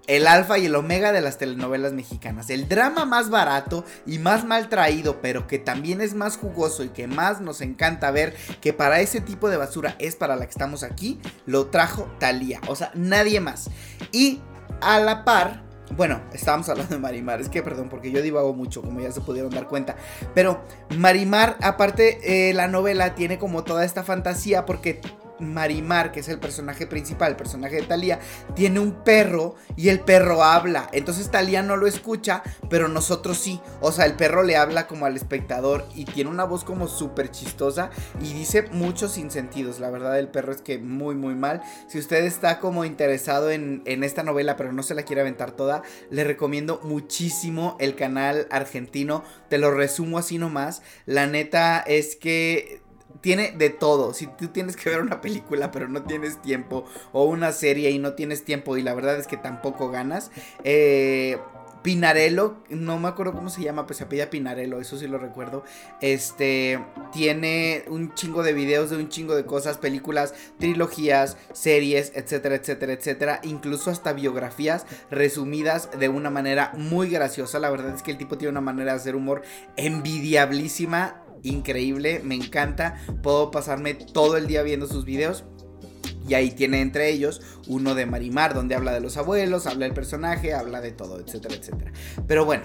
el 0.09 0.27
alfa 0.27 0.59
y 0.59 0.67
el 0.67 0.75
omega 0.75 1.13
de 1.13 1.21
las 1.21 1.39
telenovelas 1.39 1.93
mexicanas. 1.93 2.51
El 2.51 2.69
drama 2.69 3.05
más 3.05 3.31
barato 3.31 3.85
y 4.07 4.19
más 4.19 4.45
mal 4.45 4.69
traído, 4.69 5.21
pero 5.21 5.47
que 5.47 5.59
también 5.59 6.01
es 6.01 6.15
más 6.15 6.37
jugoso 6.37 6.83
y 6.83 6.89
que 6.89 7.07
más 7.07 7.41
nos 7.41 7.61
encanta 7.61 8.11
ver 8.11 8.35
que 8.61 8.73
para 8.73 9.01
ese 9.01 9.21
tipo 9.21 9.49
de 9.49 9.59
basura 9.59 9.95
es 9.99 10.17
para 10.17 10.35
la 10.35 10.47
que 10.47 10.51
estamos 10.51 10.83
aquí, 10.83 11.21
lo 11.47 11.67
trajo 11.67 12.11
Talía. 12.19 12.61
O 12.67 12.75
sea, 12.75 12.91
nadie 12.95 13.41
más. 13.41 13.71
Y 14.11 14.41
a 14.81 14.99
la 14.99 15.25
par, 15.27 15.63
bueno, 15.95 16.23
estábamos 16.33 16.69
hablando 16.71 16.95
de 16.95 17.01
Marimar, 17.01 17.41
es 17.41 17.51
que 17.51 17.63
perdón, 17.63 17.91
porque 17.91 18.11
yo 18.11 18.23
divago 18.23 18.55
mucho, 18.55 18.81
como 18.81 19.01
ya 19.01 19.13
se 19.13 19.21
pudieron 19.21 19.51
dar 19.51 19.69
cuenta. 19.69 19.97
Pero 20.35 20.65
Marimar, 20.97 21.59
aparte, 21.61 22.49
eh, 22.49 22.55
la 22.55 22.67
novela 22.67 23.15
tiene 23.15 23.39
como 23.39 23.63
toda 23.63 23.85
esta 23.85 24.03
fantasía 24.03 24.65
porque 24.65 25.03
Marimar, 25.41 26.13
que 26.13 26.21
es 26.21 26.29
el 26.29 26.39
personaje 26.39 26.87
principal, 26.87 27.31
el 27.31 27.37
personaje 27.37 27.77
de 27.77 27.83
Talía, 27.83 28.19
tiene 28.55 28.81
un 28.81 29.05
perro 29.05 29.55
y 29.77 29.89
el 29.89 30.01
perro 30.01 30.43
habla. 30.43 30.89
Entonces 30.93 31.31
Talía 31.31 31.63
no 31.63 31.77
lo 31.77 31.87
escucha, 31.87 32.43
pero 32.71 32.89
nosotros 32.89 33.39
sí. 33.39 33.61
O 33.81 33.93
sea, 33.93 34.07
el 34.07 34.15
perro 34.15 34.43
le 34.43 34.57
habla 34.57 34.87
como 34.87 35.07
al 35.07 35.17
espectador 35.17 35.87
y 35.95 36.05
tiene 36.05 36.31
una 36.31 36.45
voz 36.45 36.65
como 36.65 36.89
súper 36.89 37.31
chistosa 37.31 37.91
y 38.21 38.33
dice 38.33 38.63
muchos 38.73 39.13
sentidos. 39.13 39.81
La 39.81 39.91
verdad, 39.91 40.19
el 40.19 40.29
perro 40.29 40.53
es 40.53 40.63
que 40.63 40.79
muy, 40.79 41.15
muy 41.15 41.35
mal. 41.35 41.63
Si 41.89 41.99
usted 41.99 42.25
está 42.25 42.61
como 42.61 42.85
interesado 42.85 43.51
en, 43.51 43.83
en 43.85 44.05
esta 44.05 44.23
novela, 44.23 44.57
pero 44.57 44.73
no 44.73 44.83
se 44.83 44.95
la 44.95 45.03
quiere 45.03 45.23
aventar 45.23 45.53
toda, 45.53 45.83
le 46.11 46.25
recomiendo 46.25 46.81
muchísimo 46.85 47.77
el 47.81 47.95
canal 47.95 48.47
argentino. 48.51 49.25
Te 49.49 49.59
lo 49.59 49.71
resumo 49.71 50.19
así 50.19 50.39
nomás. 50.39 50.83
La 51.07 51.27
neta 51.27 51.81
es 51.81 52.17
que 52.17 52.81
tiene 53.21 53.53
de 53.53 53.71
todo. 53.71 54.15
Si 54.15 54.27
tú 54.27 54.49
tienes 54.49 54.77
que 54.77 54.91
ver 54.91 55.01
una 55.01 55.21
película 55.21 55.71
pero 55.71 55.89
no 55.89 56.03
tienes 56.03 56.41
tiempo, 56.43 56.85
o 57.13 57.25
una 57.25 57.53
serie 57.53 57.91
y 57.91 57.99
no 57.99 58.15
tienes 58.15 58.45
tiempo 58.45 58.77
y 58.77 58.83
la 58.83 58.95
verdad 58.95 59.19
es 59.19 59.27
que 59.27 59.37
tampoco 59.37 59.91
ganas, 59.91 60.31
eh, 60.65 61.39
Pinarello, 61.83 62.57
no 62.71 62.99
me 62.99 63.09
acuerdo 63.09 63.33
cómo 63.33 63.51
se 63.51 63.63
llama, 63.63 63.87
pues 63.87 63.99
se 63.99 64.05
apella 64.05 64.31
Pinarello, 64.31 64.81
eso 64.81 64.99
sí 64.99 65.07
lo 65.07 65.19
recuerdo. 65.19 65.65
Este 66.01 66.81
tiene 67.13 67.85
un 67.89 68.13
chingo 68.15 68.43
de 68.43 68.53
videos 68.53 68.91
de 68.91 68.97
un 68.97 69.09
chingo 69.09 69.37
de 69.37 69.45
cosas, 69.45 69.79
películas, 69.79 70.35
trilogías, 70.59 71.37
series, 71.53 72.13
etcétera, 72.15 72.57
etcétera, 72.57 72.93
etcétera, 72.93 73.41
incluso 73.45 73.91
hasta 73.91 74.13
biografías 74.13 74.87
resumidas 75.11 75.89
de 75.99 76.09
una 76.09 76.31
manera 76.31 76.73
muy 76.77 77.09
graciosa. 77.09 77.61
La 77.61 77.71
verdad 77.71 77.95
es 77.95 78.03
que 78.03 78.11
el 78.11 78.19
tipo 78.19 78.37
tiene 78.37 78.51
una 78.51 78.61
manera 78.61 78.93
de 78.93 78.99
hacer 78.99 79.15
humor 79.15 79.43
envidiablísima 79.77 81.23
increíble, 81.43 82.21
me 82.25 82.35
encanta. 82.35 83.01
Puedo 83.23 83.51
pasarme 83.51 83.95
todo 83.95 84.37
el 84.37 84.47
día 84.47 84.63
viendo 84.63 84.87
sus 84.87 85.05
videos. 85.05 85.45
Y 86.29 86.35
ahí 86.35 86.51
tiene 86.51 86.83
entre 86.83 87.09
ellos 87.09 87.41
uno 87.69 87.95
de 87.95 88.05
Marimar, 88.05 88.53
donde 88.53 88.75
habla 88.75 88.93
de 88.93 89.01
los 89.01 89.17
abuelos, 89.17 89.67
habla 89.67 89.87
del 89.87 89.95
personaje, 89.95 90.53
habla 90.53 90.83
de 90.83 90.93
todo, 90.93 91.19
etcétera, 91.21 91.55
etcétera. 91.55 91.93
Pero 92.27 92.45
bueno, 92.45 92.65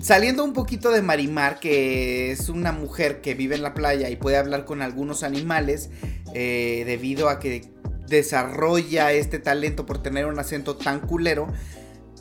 saliendo 0.00 0.44
un 0.44 0.52
poquito 0.52 0.90
de 0.90 1.02
Marimar, 1.02 1.58
que 1.58 2.30
es 2.30 2.48
una 2.48 2.70
mujer 2.70 3.20
que 3.20 3.34
vive 3.34 3.56
en 3.56 3.62
la 3.62 3.74
playa 3.74 4.08
y 4.08 4.16
puede 4.16 4.36
hablar 4.36 4.64
con 4.64 4.82
algunos 4.82 5.24
animales, 5.24 5.90
eh, 6.32 6.84
debido 6.86 7.28
a 7.28 7.40
que 7.40 7.72
desarrolla 8.06 9.10
este 9.12 9.40
talento 9.40 9.84
por 9.84 10.00
tener 10.00 10.26
un 10.26 10.38
acento 10.38 10.76
tan 10.76 11.00
culero, 11.00 11.48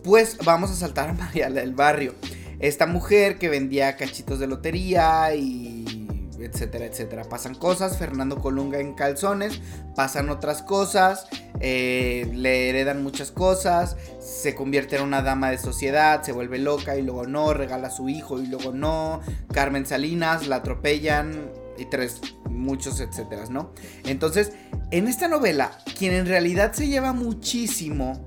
pues 0.04 0.38
vamos 0.44 0.72
a 0.72 0.76
saltar 0.76 1.10
a 1.10 1.14
María 1.14 1.50
del 1.50 1.74
Barrio 1.74 2.16
esta 2.60 2.86
mujer 2.86 3.38
que 3.38 3.50
vendía 3.50 3.96
cachitos 3.96 4.40
de 4.40 4.48
lotería 4.48 5.34
y 5.36 6.06
etcétera, 6.40 6.86
etcétera. 6.86 7.24
Pasan 7.24 7.56
cosas, 7.56 7.98
Fernando 7.98 8.42
Colunga 8.42 8.80
en 8.80 8.94
calzones, 8.94 9.62
pasan 9.96 10.30
otras 10.30 10.62
cosas, 10.62 11.28
eh, 11.60 12.30
le 12.34 12.70
heredan 12.70 13.04
muchas 13.04 13.32
cosas, 13.32 13.98
se 14.20 14.56
convierte 14.56 14.98
en 14.98 15.04
una 15.04 15.22
dama 15.22 15.50
de 15.52 15.58
sociedad, 15.58 16.24
se 16.24 16.32
vuelve 16.32 16.60
loca 16.60 16.98
y 16.98 17.02
luego 17.02 17.26
no, 17.26 17.54
regala 17.54 17.88
a 17.88 17.92
su 17.92 18.10
hijo 18.10 18.42
y 18.42 18.48
luego 18.48 18.72
no, 18.72 19.22
Carmen 19.54 19.86
Salinas 19.86 20.48
la 20.48 20.58
atropellan 20.58 21.52
y 21.78 21.86
tres, 21.86 22.22
muchos 22.50 23.00
etcétera, 23.00 23.46
¿no? 23.50 23.74
Entonces, 24.06 24.54
en 24.92 25.08
esta 25.08 25.28
novela, 25.28 25.78
quien 25.98 26.14
en 26.14 26.26
realidad 26.26 26.74
se 26.74 26.88
lleva 26.88 27.12
muchísimo 27.12 28.25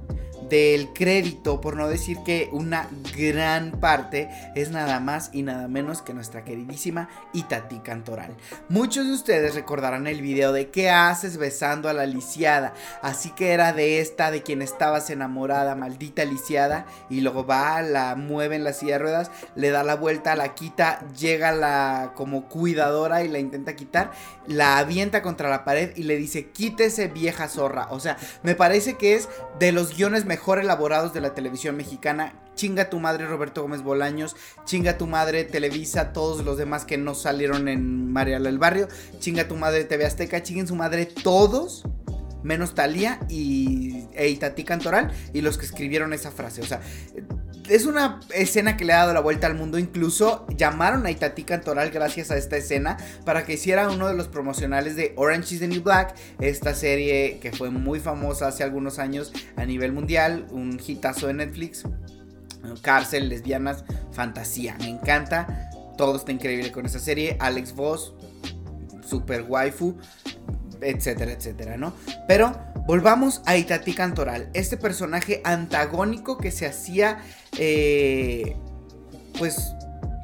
del 0.49 0.93
crédito, 0.93 1.61
por 1.61 1.77
no 1.77 1.89
decir 1.89 2.19
que 2.25 2.49
una 2.53 2.89
gran 3.17 3.73
parte, 3.73 4.29
es 4.55 4.71
nada 4.71 5.01
más 5.01 5.31
y 5.33 5.43
nada 5.43 5.69
menos 5.69 6.03
que 6.03 6.15
nuestra 6.15 6.45
queridísima 6.45 7.09
Itati 7.33 7.81
Cantoral. 7.81 8.37
Muchos 8.69 9.07
de 9.07 9.13
ustedes 9.13 9.55
recordarán 9.55 10.07
el 10.07 10.23
video 10.23 10.53
de 10.53 10.71
¿Qué 10.71 10.91
haces 10.91 11.37
besando 11.37 11.89
a 11.89 11.93
la 11.93 12.07
lisiada? 12.07 12.75
Así 13.03 13.31
que 13.31 13.53
era 13.53 13.73
de 13.73 14.01
esta, 14.01 14.31
de 14.31 14.43
quien 14.43 14.63
estabas 14.63 15.11
enamorada, 15.11 15.75
maldita 15.75 16.25
lisiada, 16.25 16.87
y 17.11 17.21
luego 17.21 17.47
va, 17.47 17.83
la 17.83 18.15
mueve 18.15 18.57
en 18.57 18.65
la 18.65 18.73
silla 18.73 18.95
de 18.95 18.99
ruedas, 18.99 19.31
le 19.55 19.71
da 19.71 19.83
la 19.85 19.97
vuelta, 19.97 20.37
la 20.37 20.55
quita, 20.55 21.01
llega 21.19 21.53
la 21.53 22.13
como 22.15 22.49
cuidadora 22.49 23.23
y 23.23 23.29
la 23.29 23.39
intenta 23.39 23.77
quitar, 23.77 24.11
la 24.47 24.79
avienta 24.79 25.23
contra 25.23 25.49
la 25.49 25.65
pared 25.65 25.93
y 25.97 26.05
le 26.05 26.17
dice, 26.17 26.51
quítese 26.51 27.09
vieja 27.09 27.49
zorra. 27.49 27.89
O 27.91 28.01
sea, 28.01 28.17
me 28.43 28.55
parece 28.55 28.95
que 28.95 29.15
es 29.15 29.29
de 29.59 29.73
los 29.73 29.97
guiones 29.97 30.25
mejor 30.39 30.61
elaborados 30.61 31.13
de 31.13 31.21
la 31.21 31.35
televisión 31.35 31.77
mexicana. 31.77 32.33
Chinga 32.55 32.91
tu 32.91 33.01
madre 33.01 33.27
Roberto 33.27 33.61
Gómez 33.63 33.83
Bolaños, 33.83 34.37
chinga 34.65 34.97
tu 34.97 35.09
madre 35.09 35.43
Televisa, 35.43 36.13
todos 36.13 36.45
los 36.45 36.57
demás 36.57 36.85
que 36.85 36.97
no 36.97 37.17
salieron 37.17 37.67
en 37.67 38.13
Mariala 38.13 38.49
del 38.49 38.59
Barrio, 38.59 38.87
chinga 39.19 39.49
tu 39.49 39.57
madre 39.57 39.83
TV 39.83 40.07
Azteca, 40.07 40.41
chinguen 40.45 40.69
su 40.69 40.77
madre 40.77 41.07
todos 41.07 41.83
menos 42.45 42.77
Talía 42.77 43.19
y 43.29 44.05
e 44.15 44.39
Cantoral 44.65 45.13
y 45.33 45.41
los 45.41 45.59
que 45.59 45.67
escribieron 45.67 46.13
esa 46.13 46.31
frase. 46.31 46.61
O 46.61 46.67
sea, 46.67 46.81
es 47.69 47.87
una 47.87 48.21
escena 48.35 48.77
que 48.77 48.85
le 48.85 48.93
ha 48.93 48.99
dado 48.99 49.15
la 49.15 49.21
vuelta 49.21 49.47
al 49.47 49.55
mundo. 49.55 49.79
Incluso 49.79 50.47
llamaron 50.57 51.07
a 51.07 51.11
Itatí 51.11 51.45
Cantoral 51.45 51.91
gracias 51.91 52.31
a 52.31 52.37
esta 52.37 52.57
escena 52.57 52.97
para 53.25 53.45
que 53.45 53.55
hiciera 53.55 53.91
uno 53.91 54.09
de 54.09 54.15
los 54.15 54.29
promocionales 54.29 54.97
de 54.97 55.13
Orange 55.17 55.55
is 55.55 55.61
the 55.61 55.69
New 55.69 55.83
Black, 55.83 56.15
esta 56.41 56.75
serie 56.75 57.39
que 57.41 57.53
fue 57.53 57.71
muy 57.71 58.01
famosa 58.01 58.49
hace 58.49 58.65
algunos 58.65 58.99
años 58.99 59.33
a 59.57 59.65
nivel 59.65 59.93
mundial, 59.93 60.47
un 60.51 60.81
hitazo 60.85 61.27
de 61.27 61.35
Netflix. 61.35 61.85
Cárcel, 62.83 63.29
lesbianas, 63.29 63.85
fantasía. 64.13 64.77
Me 64.81 64.89
encanta. 64.89 65.71
Todo 65.97 66.17
está 66.17 66.33
increíble 66.33 66.71
con 66.71 66.87
esa 66.87 66.99
serie. 66.99 67.37
Alex 67.41 67.73
Voss, 67.75 68.15
super 69.03 69.45
waifu 69.49 69.97
etcétera, 70.81 71.33
etcétera, 71.33 71.77
¿no? 71.77 71.93
Pero 72.27 72.57
volvamos 72.89 73.43
a 73.45 73.59
Itati 73.59 73.93
Cantoral, 73.93 74.49
este 74.55 74.79
personaje 74.79 75.43
antagónico 75.45 76.39
que 76.39 76.51
se 76.51 76.65
hacía, 76.65 77.19
eh, 77.59 78.57
pues 79.39 79.75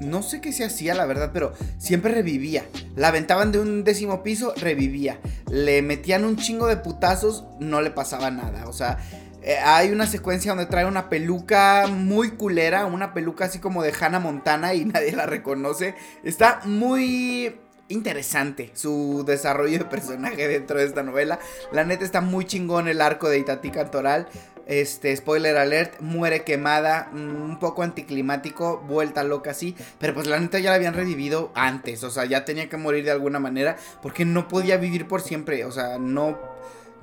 no 0.00 0.22
sé 0.22 0.40
qué 0.40 0.50
se 0.50 0.64
hacía, 0.64 0.94
la 0.94 1.04
verdad, 1.04 1.30
pero 1.30 1.52
siempre 1.76 2.14
revivía. 2.14 2.64
La 2.96 3.08
aventaban 3.08 3.52
de 3.52 3.58
un 3.58 3.84
décimo 3.84 4.22
piso, 4.22 4.54
revivía. 4.56 5.20
Le 5.50 5.82
metían 5.82 6.24
un 6.24 6.38
chingo 6.38 6.66
de 6.66 6.78
putazos, 6.78 7.44
no 7.60 7.82
le 7.82 7.90
pasaba 7.90 8.30
nada. 8.30 8.66
O 8.66 8.72
sea, 8.72 8.96
eh, 9.42 9.58
hay 9.62 9.90
una 9.90 10.06
secuencia 10.06 10.52
donde 10.52 10.64
trae 10.64 10.86
una 10.86 11.10
peluca 11.10 11.86
muy 11.86 12.30
culera, 12.30 12.86
una 12.86 13.12
peluca 13.12 13.44
así 13.44 13.58
como 13.58 13.82
de 13.82 13.92
Hannah 13.92 14.20
Montana 14.20 14.72
y 14.72 14.84
nadie 14.86 15.12
la 15.12 15.26
reconoce. 15.26 15.96
Está 16.22 16.62
muy 16.64 17.56
interesante 17.88 18.70
su 18.74 19.24
desarrollo 19.26 19.78
de 19.78 19.84
personaje 19.84 20.48
dentro 20.48 20.78
de 20.78 20.86
esta 20.86 21.02
novela. 21.02 21.38
La 21.72 21.84
neta 21.84 22.04
está 22.04 22.20
muy 22.20 22.46
chingón 22.46 22.88
el 22.88 23.00
arco 23.00 23.28
de 23.28 23.38
Itatí 23.38 23.70
Cantoral. 23.70 24.28
Este, 24.66 25.14
spoiler 25.14 25.58
alert, 25.58 26.00
muere 26.00 26.42
quemada, 26.42 27.10
mm, 27.12 27.18
un 27.18 27.58
poco 27.58 27.82
anticlimático, 27.82 28.78
vuelta 28.88 29.22
loca 29.22 29.50
así, 29.50 29.76
pero 29.98 30.14
pues 30.14 30.26
la 30.26 30.40
neta 30.40 30.58
ya 30.58 30.70
la 30.70 30.76
habían 30.76 30.94
revivido 30.94 31.52
antes, 31.54 32.02
o 32.02 32.10
sea, 32.10 32.24
ya 32.24 32.46
tenía 32.46 32.70
que 32.70 32.78
morir 32.78 33.04
de 33.04 33.10
alguna 33.10 33.38
manera, 33.38 33.76
porque 34.00 34.24
no 34.24 34.48
podía 34.48 34.78
vivir 34.78 35.06
por 35.06 35.20
siempre, 35.20 35.66
o 35.66 35.70
sea, 35.70 35.98
no 35.98 36.38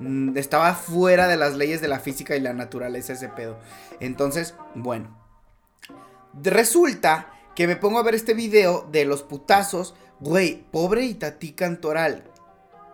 mm, 0.00 0.36
estaba 0.36 0.74
fuera 0.74 1.28
de 1.28 1.36
las 1.36 1.54
leyes 1.54 1.80
de 1.80 1.86
la 1.86 2.00
física 2.00 2.34
y 2.34 2.40
la 2.40 2.52
naturaleza 2.52 3.12
ese 3.12 3.28
pedo. 3.28 3.56
Entonces, 4.00 4.56
bueno, 4.74 5.16
resulta 6.42 7.32
que 7.54 7.68
me 7.68 7.76
pongo 7.76 8.00
a 8.00 8.02
ver 8.02 8.16
este 8.16 8.34
video 8.34 8.88
de 8.90 9.04
los 9.04 9.22
putazos 9.22 9.94
Güey, 10.22 10.62
pobre 10.70 11.04
Itatí 11.04 11.50
Cantoral. 11.50 12.22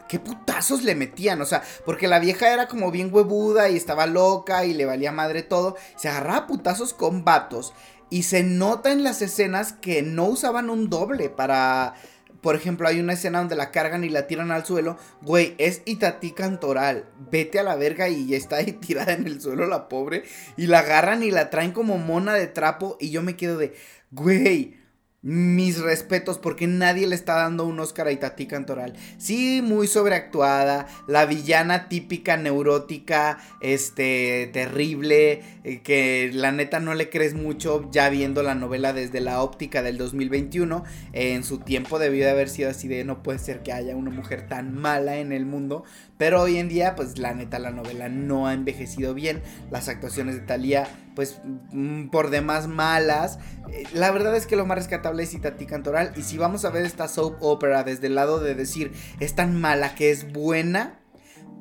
¿Qué 0.08 0.18
putazos 0.18 0.82
le 0.82 0.94
metían? 0.94 1.42
O 1.42 1.44
sea, 1.44 1.62
porque 1.84 2.08
la 2.08 2.20
vieja 2.20 2.50
era 2.50 2.68
como 2.68 2.90
bien 2.90 3.10
huevuda 3.12 3.68
y 3.68 3.76
estaba 3.76 4.06
loca 4.06 4.64
y 4.64 4.72
le 4.72 4.86
valía 4.86 5.12
madre 5.12 5.42
todo. 5.42 5.76
Se 5.96 6.08
agarraba 6.08 6.46
putazos 6.46 6.94
con 6.94 7.26
vatos. 7.26 7.74
Y 8.08 8.22
se 8.22 8.42
nota 8.42 8.92
en 8.92 9.04
las 9.04 9.20
escenas 9.20 9.74
que 9.74 10.00
no 10.00 10.24
usaban 10.24 10.70
un 10.70 10.88
doble 10.88 11.28
para... 11.28 11.92
Por 12.40 12.56
ejemplo, 12.56 12.88
hay 12.88 12.98
una 12.98 13.12
escena 13.12 13.40
donde 13.40 13.56
la 13.56 13.72
cargan 13.72 14.04
y 14.04 14.08
la 14.08 14.26
tiran 14.26 14.50
al 14.50 14.64
suelo. 14.64 14.96
Güey, 15.20 15.54
es 15.58 15.82
Itatí 15.84 16.30
Cantoral. 16.30 17.10
Vete 17.30 17.58
a 17.58 17.62
la 17.62 17.76
verga 17.76 18.08
y 18.08 18.32
está 18.32 18.56
ahí 18.56 18.72
tirada 18.80 19.12
en 19.12 19.26
el 19.26 19.42
suelo 19.42 19.66
la 19.66 19.90
pobre. 19.90 20.22
Y 20.56 20.66
la 20.66 20.78
agarran 20.78 21.22
y 21.22 21.30
la 21.30 21.50
traen 21.50 21.72
como 21.72 21.98
mona 21.98 22.32
de 22.32 22.46
trapo. 22.46 22.96
Y 22.98 23.10
yo 23.10 23.22
me 23.22 23.36
quedo 23.36 23.58
de... 23.58 23.74
Güey, 24.12 24.78
mis 25.20 25.80
respetos 25.80 26.38
porque 26.38 26.68
nadie 26.68 27.06
le 27.08 27.16
está 27.16 27.34
dando 27.34 27.64
un 27.64 27.80
Oscar 27.80 28.06
a 28.06 28.12
Itatí 28.12 28.46
Cantoral. 28.46 28.94
Sí, 29.18 29.60
muy 29.64 29.88
sobreactuada, 29.88 30.86
la 31.08 31.26
villana 31.26 31.88
típica 31.88 32.36
neurótica, 32.36 33.38
este, 33.60 34.48
terrible, 34.52 35.42
eh, 35.64 35.80
que 35.82 36.30
la 36.32 36.52
neta 36.52 36.78
no 36.78 36.94
le 36.94 37.10
crees 37.10 37.34
mucho 37.34 37.88
ya 37.90 38.08
viendo 38.10 38.44
la 38.44 38.54
novela 38.54 38.92
desde 38.92 39.20
la 39.20 39.42
óptica 39.42 39.82
del 39.82 39.98
2021. 39.98 40.84
en 41.12 41.42
su 41.42 41.58
tiempo 41.58 41.98
debió 41.98 42.24
de 42.24 42.30
haber 42.30 42.48
sido 42.48 42.70
así 42.70 42.86
de 42.86 43.04
no 43.04 43.22
puede 43.22 43.38
ser 43.38 43.62
que 43.62 43.72
haya 43.72 43.96
una 43.96 44.10
mujer 44.10 44.46
tan 44.46 44.74
mala 44.74 45.16
en 45.16 45.32
el 45.32 45.46
mundo, 45.46 45.84
pero 46.18 46.42
hoy 46.42 46.58
en 46.58 46.68
día 46.68 46.94
pues 46.94 47.18
la 47.18 47.32
neta 47.32 47.58
la 47.58 47.70
novela 47.70 48.08
no 48.08 48.46
ha 48.46 48.54
envejecido 48.54 49.14
bien, 49.14 49.42
las 49.70 49.88
actuaciones 49.88 50.34
de 50.34 50.42
Thalía 50.42 50.88
pues 51.14 51.40
mm, 51.72 52.10
por 52.10 52.30
demás 52.30 52.68
malas. 52.68 53.38
Eh, 53.72 53.84
la 53.92 54.10
verdad 54.12 54.36
es 54.36 54.46
que 54.46 54.54
lo 54.54 54.66
más 54.66 54.78
rescatable 54.78 55.24
es 55.24 55.34
Itatí 55.34 55.66
Cantoral. 55.66 56.12
Y 56.16 56.22
si 56.22 56.38
vamos 56.38 56.64
a 56.64 56.70
ver 56.70 56.84
esta 56.84 57.08
soap 57.08 57.42
opera 57.42 57.82
desde 57.82 58.06
el 58.06 58.14
lado 58.14 58.38
de 58.38 58.54
decir 58.54 58.92
es 59.18 59.34
tan 59.34 59.60
mala 59.60 59.96
que 59.96 60.12
es 60.12 60.32
buena, 60.32 61.00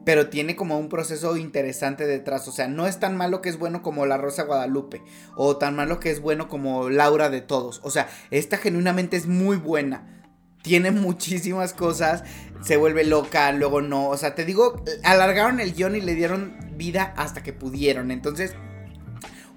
pero 0.08 0.30
tiene 0.30 0.56
como 0.56 0.80
un 0.80 0.88
proceso 0.88 1.36
interesante 1.36 2.08
detrás. 2.08 2.48
O 2.48 2.52
sea, 2.52 2.70
no 2.70 2.88
es 2.88 2.98
tan 2.98 3.18
malo 3.18 3.42
que 3.42 3.50
es 3.50 3.60
bueno 3.60 3.82
como 3.82 4.06
La 4.06 4.18
Rosa 4.18 4.44
Guadalupe, 4.44 5.02
o 5.36 5.58
tan 5.58 5.76
malo 5.76 6.00
que 6.00 6.12
es 6.12 6.22
bueno 6.22 6.48
como 6.48 6.90
Laura 6.90 7.30
de 7.30 7.42
Todos. 7.42 7.82
O 7.84 7.90
sea, 7.90 8.08
esta 8.32 8.58
genuinamente 8.58 9.18
es 9.18 9.28
muy 9.28 9.58
buena. 9.58 10.24
Tiene 10.62 10.92
muchísimas 10.92 11.74
cosas, 11.74 12.24
se 12.62 12.78
vuelve 12.78 13.04
loca, 13.04 13.52
luego 13.52 13.82
no. 13.82 14.10
O 14.10 14.18
sea, 14.18 14.36
te 14.36 14.46
digo, 14.46 14.84
alargaron 15.04 15.60
el 15.60 15.74
guion 15.74 15.96
y 15.96 16.02
le 16.02 16.16
dieron 16.16 16.58
vida 16.76 17.14
hasta 17.18 17.44
que 17.44 17.54
pudieron. 17.54 18.12
Entonces, 18.12 18.56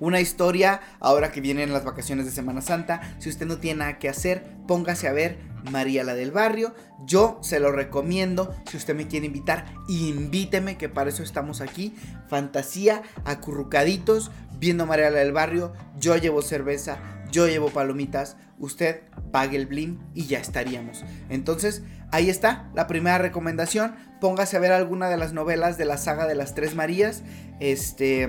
una 0.01 0.21
historia 0.21 0.81
ahora 0.99 1.31
que 1.31 1.41
vienen 1.43 1.73
las 1.73 1.85
vacaciones 1.85 2.25
de 2.25 2.33
Semana 2.33 2.63
Santa. 2.63 3.01
Si 3.19 3.29
usted 3.29 3.47
no 3.47 3.59
tiene 3.59 3.81
nada 3.81 3.99
que 3.99 4.09
hacer, 4.09 4.57
póngase 4.67 5.07
a 5.07 5.13
ver 5.13 5.39
María 5.71 6.03
la 6.05 6.15
del 6.15 6.33
Barrio. 6.33 6.75
Yo 7.05 7.39
se 7.43 7.61
lo 7.61 7.71
recomiendo. 7.71 8.55
Si 8.69 8.79
usted 8.79 8.95
me 8.95 9.07
quiere 9.07 9.27
invitar, 9.27 9.67
invíteme, 9.89 10.79
que 10.79 10.89
para 10.89 11.11
eso 11.11 11.23
estamos 11.23 11.61
aquí. 11.61 11.95
Fantasía, 12.29 13.03
acurrucaditos, 13.27 14.31
viendo 14.59 14.87
María 14.87 15.11
la 15.11 15.19
del 15.19 15.33
Barrio. 15.33 15.75
Yo 15.99 16.17
llevo 16.17 16.41
cerveza, 16.41 16.99
yo 17.31 17.47
llevo 17.47 17.71
palomitas. 17.71 18.37
Usted 18.59 19.03
pague 19.33 19.57
el 19.57 19.67
blim 19.67 19.99
y 20.15 20.27
ya 20.27 20.39
estaríamos. 20.39 21.05
Entonces, 21.29 21.83
ahí 22.13 22.29
está 22.29 22.71
la 22.75 22.87
primera 22.87 23.19
recomendación. 23.19 23.95
Póngase 24.21 24.57
a 24.57 24.61
ver 24.61 24.73
alguna 24.73 25.09
de 25.09 25.17
las 25.17 25.33
novelas 25.33 25.79
de 25.79 25.87
la 25.87 25.97
saga 25.97 26.27
de 26.27 26.35
las 26.35 26.55
Tres 26.55 26.75
Marías. 26.75 27.23
Este 27.59 28.29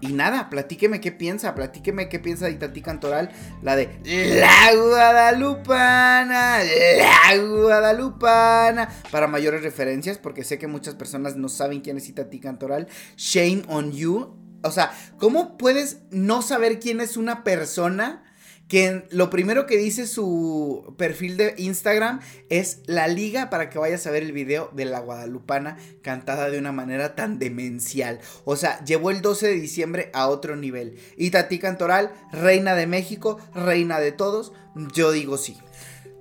y 0.00 0.12
nada, 0.12 0.48
platíqueme 0.48 1.00
qué 1.00 1.12
piensa, 1.12 1.54
platíqueme 1.54 2.08
qué 2.08 2.18
piensa 2.18 2.46
de 2.46 2.52
Itatí 2.52 2.82
Cantoral, 2.82 3.30
la 3.62 3.74
de 3.74 3.88
La 4.04 4.74
Guadalupana, 4.74 6.58
La 6.62 7.36
Guadalupana, 7.36 8.88
para 9.10 9.26
mayores 9.26 9.62
referencias, 9.62 10.18
porque 10.18 10.44
sé 10.44 10.58
que 10.58 10.66
muchas 10.66 10.94
personas 10.94 11.36
no 11.36 11.48
saben 11.48 11.80
quién 11.80 11.96
es 11.96 12.08
Itatí 12.08 12.38
Cantoral. 12.38 12.86
Shame 13.16 13.62
on 13.68 13.92
you. 13.92 14.47
O 14.62 14.70
sea, 14.70 14.92
¿cómo 15.18 15.56
puedes 15.56 15.98
no 16.10 16.42
saber 16.42 16.80
quién 16.80 17.00
es 17.00 17.16
una 17.16 17.44
persona 17.44 18.24
que 18.68 19.06
lo 19.10 19.30
primero 19.30 19.66
que 19.66 19.78
dice 19.78 20.06
su 20.06 20.94
perfil 20.98 21.38
de 21.38 21.54
Instagram 21.56 22.20
es 22.50 22.80
la 22.84 23.08
liga 23.08 23.48
para 23.48 23.70
que 23.70 23.78
vayas 23.78 24.06
a 24.06 24.10
ver 24.10 24.22
el 24.22 24.32
video 24.32 24.70
de 24.74 24.84
la 24.84 25.00
guadalupana 25.00 25.78
cantada 26.02 26.50
de 26.50 26.58
una 26.58 26.70
manera 26.70 27.14
tan 27.14 27.38
demencial. 27.38 28.20
O 28.44 28.56
sea, 28.56 28.84
llevó 28.84 29.10
el 29.10 29.22
12 29.22 29.48
de 29.48 29.54
diciembre 29.54 30.10
a 30.12 30.28
otro 30.28 30.54
nivel. 30.54 30.98
Y 31.16 31.30
Tati 31.30 31.58
Cantoral, 31.58 32.12
reina 32.30 32.74
de 32.74 32.86
México, 32.86 33.38
reina 33.54 34.00
de 34.00 34.12
todos, 34.12 34.52
yo 34.92 35.12
digo 35.12 35.38
sí. 35.38 35.56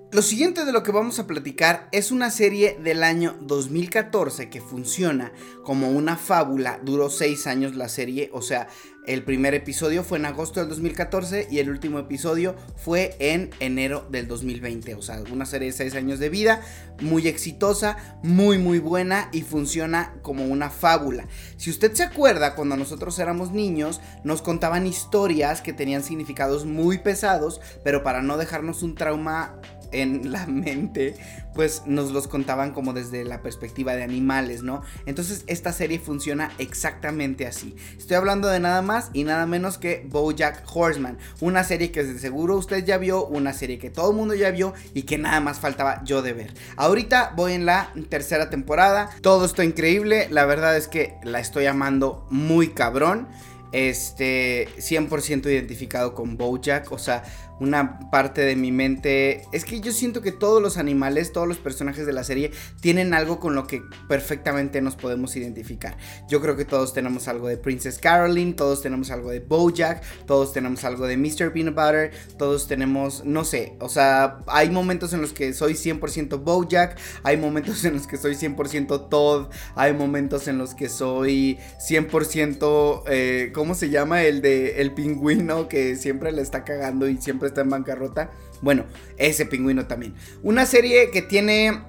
Lo 0.09 0.21
siguiente 0.21 0.63
de 0.63 0.71
lo 0.71 0.83
que 0.83 0.93
vamos 0.93 1.19
a 1.19 1.27
platicar 1.27 1.89
es 1.91 2.11
una 2.11 2.31
serie 2.31 2.79
del 2.81 3.03
año 3.03 3.35
2014 3.41 4.49
que 4.49 4.61
funciona 4.61 5.33
como 5.63 5.89
una 5.89 6.15
fábula. 6.15 6.79
Duró 6.81 7.09
seis 7.09 7.45
años 7.45 7.75
la 7.75 7.89
serie, 7.89 8.29
o 8.31 8.41
sea, 8.41 8.69
El 9.07 9.23
primer 9.23 9.53
episodio 9.53 10.03
fue 10.03 10.17
en 10.17 10.25
agosto 10.25 10.59
del 10.59 10.67
2014 10.67 11.47
y 11.49 11.59
el 11.59 11.69
último 11.69 11.97
episodio 11.97 12.57
fue 12.75 13.15
en 13.19 13.51
enero 13.61 14.05
del 14.11 14.27
2020. 14.27 14.95
O 14.95 15.01
sea, 15.01 15.23
una 15.31 15.45
serie 15.45 15.69
de 15.69 15.77
6 15.77 15.95
años 15.95 16.19
de 16.19 16.27
vida, 16.27 16.61
muy 16.99 17.29
exitosa, 17.29 18.19
muy 18.21 18.57
muy 18.57 18.79
buena 18.79 19.29
y 19.31 19.43
funciona 19.43 20.13
como 20.23 20.45
una 20.45 20.69
fábula. 20.69 21.25
Si 21.55 21.69
usted 21.69 21.93
se 21.93 22.03
acuerda, 22.03 22.53
cuando 22.53 22.75
nosotros 22.75 23.17
éramos 23.17 23.53
niños, 23.53 24.01
nos 24.25 24.41
contaban 24.41 24.85
historias 24.85 25.61
que 25.61 25.71
tenían 25.71 26.03
significados 26.03 26.65
muy 26.65 26.97
pesados, 26.97 27.61
pero 27.85 28.03
para 28.03 28.21
no 28.21 28.35
dejarnos 28.35 28.83
un 28.83 28.95
trauma 28.95 29.61
en 30.01 30.31
la 30.31 30.45
mente, 30.47 31.15
pues 31.53 31.83
nos 31.85 32.11
los 32.11 32.27
contaban 32.27 32.71
como 32.71 32.93
desde 32.93 33.23
la 33.25 33.41
perspectiva 33.41 33.95
de 33.95 34.03
animales, 34.03 34.63
¿no? 34.63 34.81
Entonces 35.05 35.43
esta 35.47 35.73
serie 35.73 35.99
funciona 35.99 36.51
exactamente 36.59 37.47
así. 37.47 37.75
Estoy 37.97 38.15
hablando 38.15 38.47
de 38.47 38.59
nada 38.59 38.81
más 38.81 39.09
y 39.13 39.23
nada 39.23 39.45
menos 39.45 39.77
que 39.77 40.05
BoJack 40.09 40.63
Horseman, 40.71 41.17
una 41.41 41.63
serie 41.63 41.91
que 41.91 42.03
de 42.03 42.19
seguro 42.19 42.57
usted 42.57 42.85
ya 42.85 42.97
vio, 42.97 43.25
una 43.25 43.53
serie 43.53 43.79
que 43.79 43.89
todo 43.89 44.11
el 44.11 44.17
mundo 44.17 44.35
ya 44.35 44.51
vio 44.51 44.73
y 44.93 45.03
que 45.03 45.17
nada 45.17 45.39
más 45.39 45.59
faltaba 45.59 46.03
yo 46.03 46.21
de 46.21 46.33
ver. 46.33 46.53
Ahorita 46.75 47.33
voy 47.35 47.53
en 47.53 47.65
la 47.65 47.91
tercera 48.09 48.49
temporada, 48.49 49.09
todo 49.21 49.45
está 49.45 49.63
increíble, 49.63 50.27
la 50.29 50.45
verdad 50.45 50.77
es 50.77 50.87
que 50.87 51.15
la 51.23 51.39
estoy 51.39 51.65
amando 51.65 52.27
muy 52.29 52.69
cabrón. 52.69 53.27
Este, 53.71 54.69
100% 54.77 55.45
identificado 55.51 56.13
con 56.13 56.37
Bojack, 56.37 56.91
o 56.91 56.97
sea, 56.97 57.23
una 57.59 57.99
parte 58.11 58.41
de 58.41 58.55
mi 58.55 58.71
mente. 58.71 59.43
Es 59.51 59.65
que 59.65 59.79
yo 59.79 59.91
siento 59.91 60.21
que 60.21 60.31
todos 60.31 60.61
los 60.61 60.77
animales, 60.77 61.31
todos 61.31 61.47
los 61.47 61.57
personajes 61.57 62.05
de 62.05 62.13
la 62.13 62.23
serie 62.23 62.51
tienen 62.81 63.13
algo 63.13 63.39
con 63.39 63.55
lo 63.55 63.67
que 63.67 63.81
perfectamente 64.07 64.81
nos 64.81 64.95
podemos 64.95 65.35
identificar. 65.35 65.97
Yo 66.27 66.41
creo 66.41 66.55
que 66.55 66.65
todos 66.65 66.93
tenemos 66.93 67.27
algo 67.27 67.47
de 67.47 67.57
Princess 67.57 67.99
Caroline, 67.99 68.53
todos 68.53 68.81
tenemos 68.81 69.11
algo 69.11 69.31
de 69.31 69.39
Bojack, 69.39 70.03
todos 70.25 70.53
tenemos 70.53 70.83
algo 70.83 71.07
de 71.07 71.17
Mr. 71.17 71.51
Peanut 71.51 71.75
Butter, 71.75 72.11
todos 72.37 72.67
tenemos, 72.67 73.23
no 73.25 73.43
sé, 73.43 73.75
o 73.79 73.89
sea, 73.89 74.39
hay 74.47 74.69
momentos 74.69 75.13
en 75.13 75.21
los 75.21 75.33
que 75.33 75.53
soy 75.53 75.73
100% 75.73 76.43
Bojack, 76.43 76.97
hay 77.23 77.37
momentos 77.37 77.83
en 77.85 77.93
los 77.93 78.07
que 78.07 78.17
soy 78.17 78.35
100% 78.35 79.09
Todd, 79.09 79.47
hay 79.75 79.93
momentos 79.93 80.47
en 80.47 80.57
los 80.57 80.75
que 80.75 80.89
soy 80.89 81.57
100%, 81.79 83.03
eh, 83.07 83.51
¿cómo 83.57 83.73
se 83.73 83.89
llama? 83.89 84.21
El 84.21 84.43
de 84.43 84.81
el 84.81 84.93
pingüino 84.93 85.67
que 85.67 85.95
siempre 85.95 86.31
le 86.31 86.43
está 86.43 86.63
cagando 86.63 87.09
y 87.09 87.17
siempre 87.17 87.47
está 87.47 87.61
en 87.61 87.71
bancarrota. 87.71 88.29
Bueno, 88.61 88.85
ese 89.17 89.47
pingüino 89.47 89.87
también. 89.87 90.13
Una 90.43 90.67
serie 90.67 91.09
que 91.09 91.23
tiene, 91.23 91.81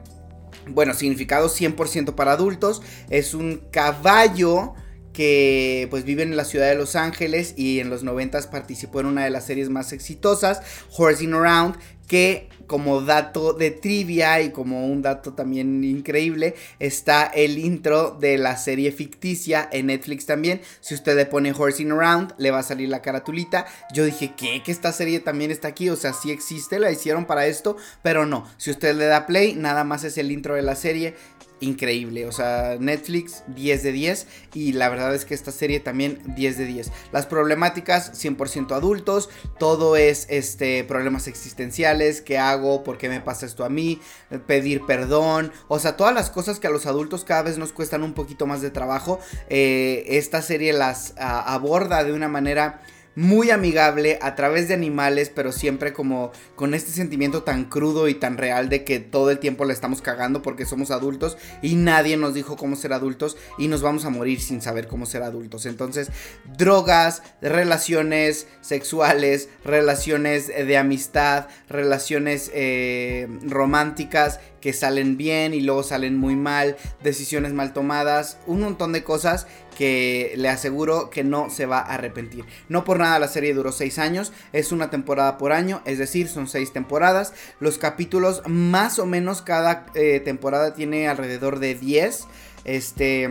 bueno, 0.68 0.94
significado 0.94 1.48
100% 1.48 2.14
para 2.14 2.32
adultos. 2.32 2.80
Es 3.10 3.34
un 3.34 3.64
caballo 3.70 4.72
que 5.18 5.88
pues 5.90 6.04
vive 6.04 6.22
en 6.22 6.36
la 6.36 6.44
ciudad 6.44 6.68
de 6.68 6.76
Los 6.76 6.94
Ángeles 6.94 7.54
y 7.56 7.80
en 7.80 7.90
los 7.90 8.04
90 8.04 8.38
participó 8.52 9.00
en 9.00 9.06
una 9.06 9.24
de 9.24 9.30
las 9.30 9.46
series 9.46 9.68
más 9.68 9.92
exitosas, 9.92 10.62
Horsing 10.96 11.34
Around, 11.34 11.74
que 12.06 12.48
como 12.68 13.00
dato 13.00 13.52
de 13.52 13.72
trivia 13.72 14.40
y 14.40 14.52
como 14.52 14.86
un 14.86 15.02
dato 15.02 15.32
también 15.32 15.82
increíble 15.82 16.54
está 16.78 17.26
el 17.26 17.58
intro 17.58 18.16
de 18.20 18.38
la 18.38 18.56
serie 18.56 18.92
ficticia 18.92 19.68
en 19.72 19.86
Netflix 19.86 20.24
también. 20.24 20.60
Si 20.80 20.94
usted 20.94 21.16
le 21.16 21.26
pone 21.26 21.52
Horsing 21.52 21.90
Around, 21.90 22.34
le 22.38 22.52
va 22.52 22.60
a 22.60 22.62
salir 22.62 22.88
la 22.88 23.02
caratulita. 23.02 23.66
Yo 23.92 24.04
dije, 24.04 24.34
¿qué? 24.36 24.62
Que 24.62 24.70
esta 24.70 24.92
serie 24.92 25.18
también 25.18 25.50
está 25.50 25.66
aquí. 25.66 25.90
O 25.90 25.96
sea, 25.96 26.12
sí 26.12 26.30
existe, 26.30 26.78
la 26.78 26.92
hicieron 26.92 27.24
para 27.24 27.48
esto, 27.48 27.76
pero 28.02 28.24
no. 28.24 28.46
Si 28.56 28.70
usted 28.70 28.94
le 28.94 29.06
da 29.06 29.26
play, 29.26 29.54
nada 29.54 29.82
más 29.82 30.04
es 30.04 30.16
el 30.16 30.30
intro 30.30 30.54
de 30.54 30.62
la 30.62 30.76
serie 30.76 31.16
increíble. 31.60 32.26
O 32.26 32.32
sea, 32.32 32.76
Netflix 32.78 33.44
10 33.48 33.82
de 33.82 33.92
10 33.92 34.26
y 34.54 34.72
la 34.72 34.88
verdad 34.88 35.14
es 35.14 35.24
que 35.24 35.34
esta 35.34 35.52
serie 35.52 35.80
también 35.80 36.20
10 36.36 36.58
de 36.58 36.66
10. 36.66 36.92
Las 37.12 37.26
problemáticas 37.26 38.12
100% 38.12 38.72
adultos, 38.72 39.28
todo 39.58 39.96
es 39.96 40.26
este 40.30 40.84
problemas 40.84 41.26
existenciales, 41.28 42.20
qué 42.20 42.38
hago, 42.38 42.84
por 42.84 42.98
qué 42.98 43.08
me 43.08 43.20
pasa 43.20 43.46
esto 43.46 43.64
a 43.64 43.68
mí, 43.68 44.00
pedir 44.46 44.86
perdón, 44.86 45.52
o 45.68 45.78
sea, 45.78 45.96
todas 45.96 46.14
las 46.14 46.30
cosas 46.30 46.58
que 46.58 46.66
a 46.66 46.70
los 46.70 46.86
adultos 46.86 47.24
cada 47.24 47.42
vez 47.42 47.58
nos 47.58 47.72
cuestan 47.72 48.02
un 48.02 48.14
poquito 48.14 48.46
más 48.46 48.62
de 48.62 48.70
trabajo, 48.70 49.18
eh, 49.48 50.04
esta 50.08 50.42
serie 50.42 50.72
las 50.72 51.14
aborda 51.18 52.04
de 52.04 52.12
una 52.12 52.28
manera 52.28 52.82
muy 53.18 53.50
amigable 53.50 54.16
a 54.22 54.36
través 54.36 54.68
de 54.68 54.74
animales, 54.74 55.28
pero 55.28 55.50
siempre 55.50 55.92
como 55.92 56.30
con 56.54 56.72
este 56.72 56.92
sentimiento 56.92 57.42
tan 57.42 57.64
crudo 57.64 58.06
y 58.06 58.14
tan 58.14 58.38
real 58.38 58.68
de 58.68 58.84
que 58.84 59.00
todo 59.00 59.32
el 59.32 59.40
tiempo 59.40 59.64
le 59.64 59.72
estamos 59.72 60.00
cagando 60.00 60.40
porque 60.40 60.64
somos 60.64 60.92
adultos 60.92 61.36
y 61.60 61.74
nadie 61.74 62.16
nos 62.16 62.32
dijo 62.32 62.56
cómo 62.56 62.76
ser 62.76 62.92
adultos 62.92 63.36
y 63.58 63.66
nos 63.66 63.82
vamos 63.82 64.04
a 64.04 64.10
morir 64.10 64.40
sin 64.40 64.62
saber 64.62 64.86
cómo 64.86 65.04
ser 65.04 65.24
adultos. 65.24 65.66
Entonces, 65.66 66.12
drogas, 66.56 67.24
relaciones 67.42 68.46
sexuales, 68.60 69.48
relaciones 69.64 70.46
de 70.46 70.76
amistad, 70.76 71.48
relaciones 71.68 72.52
eh, 72.54 73.26
románticas 73.42 74.38
que 74.60 74.72
salen 74.72 75.16
bien 75.16 75.54
y 75.54 75.60
luego 75.60 75.82
salen 75.82 76.16
muy 76.16 76.36
mal, 76.36 76.76
decisiones 77.02 77.52
mal 77.52 77.72
tomadas, 77.72 78.38
un 78.46 78.60
montón 78.60 78.92
de 78.92 79.04
cosas 79.04 79.46
que 79.78 80.32
le 80.34 80.48
aseguro 80.48 81.08
que 81.08 81.22
no 81.22 81.50
se 81.50 81.64
va 81.64 81.78
a 81.78 81.94
arrepentir. 81.94 82.44
No 82.68 82.82
por 82.82 82.98
nada 82.98 83.20
la 83.20 83.28
serie 83.28 83.54
duró 83.54 83.70
6 83.70 84.00
años, 84.00 84.32
es 84.52 84.72
una 84.72 84.90
temporada 84.90 85.38
por 85.38 85.52
año, 85.52 85.82
es 85.84 85.98
decir, 85.98 86.26
son 86.26 86.48
6 86.48 86.72
temporadas. 86.72 87.32
Los 87.60 87.78
capítulos 87.78 88.42
más 88.44 88.98
o 88.98 89.06
menos 89.06 89.40
cada 89.40 89.86
eh, 89.94 90.18
temporada 90.18 90.74
tiene 90.74 91.06
alrededor 91.06 91.60
de 91.60 91.76
10. 91.76 92.26
Este 92.64 93.30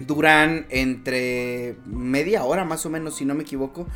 duran 0.00 0.66
entre 0.70 1.76
media 1.86 2.42
hora 2.42 2.64
más 2.64 2.84
o 2.84 2.90
menos, 2.90 3.14
si 3.14 3.24
no 3.24 3.36
me 3.36 3.44
equivoco. 3.44 3.86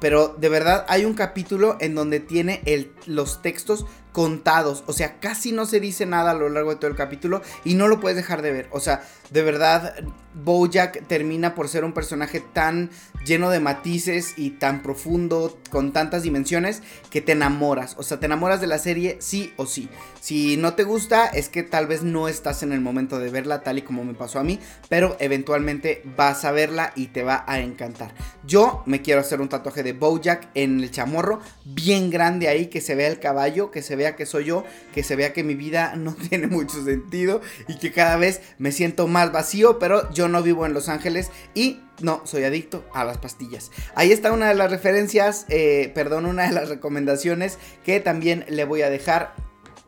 Pero 0.00 0.34
de 0.38 0.48
verdad 0.48 0.84
hay 0.88 1.04
un 1.04 1.14
capítulo 1.14 1.76
en 1.80 1.94
donde 1.94 2.20
tiene 2.20 2.62
el, 2.66 2.92
los 3.06 3.42
textos 3.42 3.86
contados. 4.16 4.82
O 4.86 4.94
sea, 4.94 5.20
casi 5.20 5.52
no 5.52 5.66
se 5.66 5.78
dice 5.78 6.06
nada 6.06 6.30
a 6.30 6.34
lo 6.34 6.48
largo 6.48 6.70
de 6.70 6.76
todo 6.76 6.90
el 6.90 6.96
capítulo 6.96 7.42
y 7.64 7.74
no 7.74 7.86
lo 7.86 8.00
puedes 8.00 8.16
dejar 8.16 8.40
de 8.40 8.50
ver. 8.50 8.68
O 8.70 8.80
sea, 8.80 9.02
de 9.30 9.42
verdad, 9.42 9.94
Bojack 10.32 11.06
termina 11.06 11.54
por 11.54 11.68
ser 11.68 11.84
un 11.84 11.92
personaje 11.92 12.40
tan 12.40 12.90
lleno 13.26 13.50
de 13.50 13.60
matices 13.60 14.32
y 14.38 14.52
tan 14.52 14.82
profundo, 14.82 15.58
con 15.70 15.92
tantas 15.92 16.22
dimensiones, 16.22 16.82
que 17.10 17.20
te 17.20 17.32
enamoras. 17.32 17.94
O 17.98 18.02
sea, 18.02 18.18
te 18.18 18.24
enamoras 18.24 18.60
de 18.62 18.68
la 18.68 18.78
serie 18.78 19.18
sí 19.20 19.52
o 19.56 19.66
sí. 19.66 19.90
Si 20.20 20.56
no 20.56 20.74
te 20.74 20.84
gusta, 20.84 21.26
es 21.26 21.48
que 21.50 21.62
tal 21.62 21.86
vez 21.86 22.02
no 22.02 22.28
estás 22.28 22.62
en 22.62 22.72
el 22.72 22.80
momento 22.80 23.18
de 23.18 23.30
verla, 23.30 23.62
tal 23.62 23.78
y 23.78 23.82
como 23.82 24.02
me 24.04 24.14
pasó 24.14 24.38
a 24.38 24.44
mí, 24.44 24.60
pero 24.88 25.16
eventualmente 25.20 26.02
vas 26.16 26.44
a 26.44 26.52
verla 26.52 26.92
y 26.96 27.08
te 27.08 27.22
va 27.22 27.44
a 27.46 27.60
encantar. 27.60 28.14
Yo 28.46 28.82
me 28.86 29.02
quiero 29.02 29.20
hacer 29.20 29.42
un 29.42 29.48
tatuaje 29.48 29.75
de 29.82 29.92
Bojack 29.92 30.48
en 30.54 30.80
el 30.80 30.90
chamorro, 30.90 31.40
bien 31.64 32.10
grande 32.10 32.48
ahí, 32.48 32.66
que 32.66 32.80
se 32.80 32.94
vea 32.94 33.08
el 33.08 33.20
caballo, 33.20 33.70
que 33.70 33.82
se 33.82 33.96
vea 33.96 34.16
que 34.16 34.26
soy 34.26 34.44
yo, 34.46 34.64
que 34.94 35.02
se 35.02 35.16
vea 35.16 35.32
que 35.32 35.44
mi 35.44 35.54
vida 35.54 35.94
no 35.96 36.14
tiene 36.14 36.46
mucho 36.46 36.84
sentido 36.84 37.40
y 37.68 37.78
que 37.78 37.92
cada 37.92 38.16
vez 38.16 38.40
me 38.58 38.72
siento 38.72 39.06
más 39.06 39.32
vacío, 39.32 39.78
pero 39.78 40.12
yo 40.12 40.28
no 40.28 40.42
vivo 40.42 40.66
en 40.66 40.74
Los 40.74 40.88
Ángeles 40.88 41.30
y 41.54 41.80
no 42.02 42.22
soy 42.24 42.44
adicto 42.44 42.84
a 42.92 43.04
las 43.04 43.18
pastillas. 43.18 43.70
Ahí 43.94 44.12
está 44.12 44.32
una 44.32 44.48
de 44.48 44.54
las 44.54 44.70
referencias, 44.70 45.46
eh, 45.48 45.90
perdón, 45.94 46.26
una 46.26 46.46
de 46.46 46.52
las 46.52 46.68
recomendaciones 46.68 47.58
que 47.84 48.00
también 48.00 48.44
le 48.48 48.64
voy 48.64 48.82
a 48.82 48.90
dejar 48.90 49.34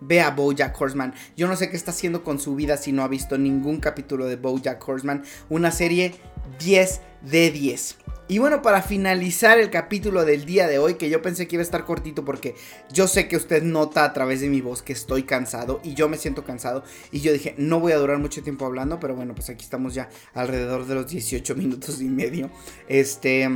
Vea 0.01 0.31
Bojack 0.31 0.81
Horseman. 0.81 1.15
Yo 1.37 1.49
no 1.49 1.57
sé 1.57 1.71
qué 1.71 1.77
está 1.77 1.91
haciendo 1.91 2.23
con 2.23 2.39
su 2.39 2.55
vida 2.55 2.77
si 2.77 2.93
no 2.93 3.03
ha 3.03 3.09
visto 3.09 3.37
ningún 3.37 3.81
capítulo 3.81 4.27
de 4.27 4.37
Bojack 4.37 4.87
Horseman. 4.87 5.25
Una 5.49 5.71
serie 5.71 6.15
10 6.59 7.01
de 7.23 7.51
10. 7.51 7.97
Y 8.31 8.39
bueno, 8.39 8.61
para 8.61 8.83
finalizar 8.83 9.59
el 9.59 9.71
capítulo 9.71 10.27
del 10.27 10.45
día 10.45 10.69
de 10.69 10.79
hoy, 10.79 10.95
que 10.95 11.09
yo 11.09 11.23
pensé 11.23 11.49
que 11.49 11.57
iba 11.57 11.63
a 11.63 11.65
estar 11.65 11.87
cortito 11.87 12.27
porque 12.27 12.55
yo 12.93 13.09
sé 13.09 13.27
que 13.27 13.39
usted 13.39 13.63
nota 13.63 14.05
a 14.05 14.13
través 14.13 14.43
de 14.43 14.51
mi 14.51 14.61
voz 14.61 14.83
que 14.83 14.93
estoy 14.93 15.23
cansado 15.23 15.81
y 15.83 15.95
yo 15.95 16.11
me 16.11 16.19
siento 16.19 16.45
cansado. 16.45 16.85
Y 17.11 17.21
yo 17.21 17.33
dije, 17.33 17.55
no 17.57 17.81
voy 17.81 17.93
a 17.93 17.97
durar 17.97 18.19
mucho 18.19 18.43
tiempo 18.43 18.67
hablando, 18.67 19.01
pero 19.01 19.17
bueno, 19.17 19.35
pues 19.35 19.49
aquí 19.49 19.65
estamos 19.65 19.95
ya 19.95 20.11
alrededor 20.35 20.87
de 20.87 20.95
los 20.95 21.09
18 21.09 21.55
minutos 21.55 22.03
y 22.03 22.05
medio. 22.05 22.51
Este 22.87 23.49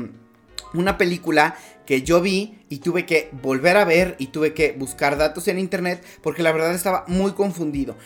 una 0.75 0.97
película 0.97 1.57
que 1.85 2.03
yo 2.03 2.21
vi 2.21 2.65
y 2.69 2.79
tuve 2.79 3.05
que 3.05 3.29
volver 3.43 3.77
a 3.77 3.85
ver 3.85 4.17
y 4.19 4.29
tuve 4.29 4.55
que 4.55 4.73
buscar 4.73 5.19
datos 5.19 5.49
en 5.49 5.59
internet 5.59 6.03
porque 6.23 6.43
la 6.43 6.53
verdad 6.53 6.75
estaba 6.75 7.05
muy 7.09 7.33
confundido. 7.33 7.97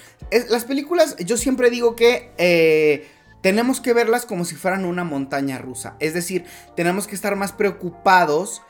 las 0.49 0.65
películas, 0.65 1.17
yo 1.19 1.37
siempre 1.37 1.71
digo 1.71 1.95
que 1.95 2.33
eh, 2.39 3.07
tenemos 3.47 3.81
que 3.81 3.93
verlas 3.93 4.27
como 4.27 4.45
si 4.45 4.57
fueran 4.57 4.85
una 4.85 5.05
montaña 5.05 5.57
rusa. 5.59 5.95
Es 6.01 6.15
decir, 6.15 6.47
tenemos 6.75 7.07
que 7.07 7.15
estar 7.15 7.37
más 7.37 7.53
preocupados 7.53 8.61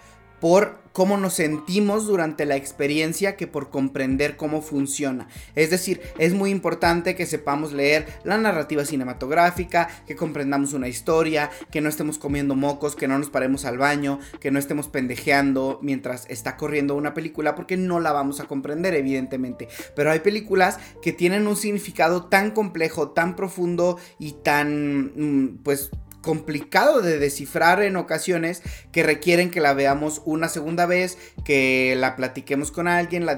por 0.46 0.78
cómo 0.92 1.16
nos 1.16 1.34
sentimos 1.34 2.06
durante 2.06 2.46
la 2.46 2.54
experiencia 2.54 3.34
que 3.34 3.48
por 3.48 3.68
comprender 3.68 4.36
cómo 4.36 4.62
funciona. 4.62 5.26
Es 5.56 5.70
decir, 5.70 6.00
es 6.18 6.34
muy 6.34 6.50
importante 6.50 7.16
que 7.16 7.26
sepamos 7.26 7.72
leer 7.72 8.06
la 8.22 8.38
narrativa 8.38 8.84
cinematográfica, 8.84 9.88
que 10.06 10.14
comprendamos 10.14 10.72
una 10.72 10.86
historia, 10.86 11.50
que 11.72 11.80
no 11.80 11.88
estemos 11.88 12.16
comiendo 12.16 12.54
mocos, 12.54 12.94
que 12.94 13.08
no 13.08 13.18
nos 13.18 13.28
paremos 13.28 13.64
al 13.64 13.76
baño, 13.76 14.20
que 14.38 14.52
no 14.52 14.60
estemos 14.60 14.86
pendejeando 14.86 15.80
mientras 15.82 16.26
está 16.30 16.56
corriendo 16.56 16.94
una 16.94 17.12
película, 17.12 17.56
porque 17.56 17.76
no 17.76 17.98
la 17.98 18.12
vamos 18.12 18.38
a 18.38 18.44
comprender, 18.44 18.94
evidentemente. 18.94 19.66
Pero 19.96 20.12
hay 20.12 20.20
películas 20.20 20.78
que 21.02 21.12
tienen 21.12 21.48
un 21.48 21.56
significado 21.56 22.26
tan 22.26 22.52
complejo, 22.52 23.10
tan 23.10 23.34
profundo 23.34 23.98
y 24.20 24.34
tan, 24.44 25.12
mm, 25.16 25.58
pues, 25.64 25.90
complicado 26.26 27.02
de 27.02 27.20
descifrar 27.20 27.80
en 27.82 27.94
ocasiones 27.94 28.60
que 28.90 29.04
requieren 29.04 29.48
que 29.48 29.60
la 29.60 29.74
veamos 29.74 30.22
una 30.24 30.48
segunda 30.48 30.84
vez, 30.84 31.18
que 31.44 31.94
la 31.96 32.16
platiquemos 32.16 32.72
con 32.72 32.88
alguien, 32.88 33.24
la, 33.26 33.36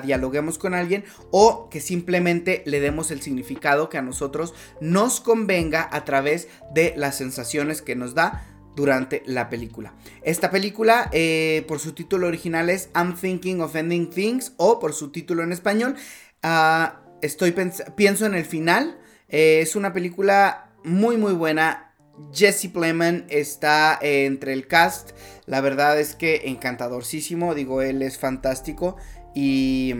dialoguemos 0.00 0.56
con 0.56 0.72
alguien 0.72 1.04
o 1.32 1.68
que 1.70 1.80
simplemente 1.80 2.62
le 2.66 2.78
demos 2.78 3.10
el 3.10 3.20
significado 3.20 3.88
que 3.88 3.98
a 3.98 4.02
nosotros 4.02 4.54
nos 4.80 5.20
convenga 5.20 5.88
a 5.90 6.04
través 6.04 6.46
de 6.72 6.94
las 6.96 7.16
sensaciones 7.16 7.82
que 7.82 7.96
nos 7.96 8.14
da 8.14 8.46
durante 8.76 9.24
la 9.26 9.50
película. 9.50 9.92
Esta 10.22 10.52
película, 10.52 11.10
eh, 11.12 11.64
por 11.66 11.80
su 11.80 11.94
título 11.94 12.28
original 12.28 12.70
es 12.70 12.90
I'm 12.94 13.16
Thinking 13.16 13.60
of 13.60 13.74
Ending 13.74 14.08
Things 14.08 14.52
o 14.56 14.78
por 14.78 14.92
su 14.92 15.10
título 15.10 15.42
en 15.42 15.50
español, 15.50 15.96
ah, 16.44 17.00
estoy 17.22 17.52
pienso 17.96 18.24
en 18.24 18.34
el 18.34 18.44
final. 18.44 19.00
Eh, 19.28 19.62
es 19.62 19.74
una 19.74 19.92
película 19.92 20.70
muy 20.84 21.16
muy 21.16 21.32
buena 21.32 21.89
Jesse 22.32 22.68
Plemon 22.68 23.26
está 23.28 23.98
entre 24.00 24.52
el 24.52 24.66
cast. 24.66 25.10
La 25.46 25.60
verdad 25.60 25.98
es 25.98 26.14
que 26.14 26.42
encantadorcísimo. 26.46 27.54
Digo, 27.54 27.82
él 27.82 28.02
es 28.02 28.18
fantástico. 28.18 28.96
Y 29.34 29.94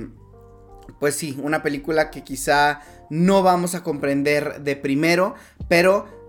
pues 0.99 1.15
sí, 1.17 1.39
una 1.43 1.63
película 1.63 2.11
que 2.11 2.23
quizá 2.23 2.81
no 3.11 3.43
vamos 3.43 3.75
a 3.75 3.83
comprender 3.83 4.63
de 4.63 4.77
primero. 4.77 5.35
Pero 5.69 6.27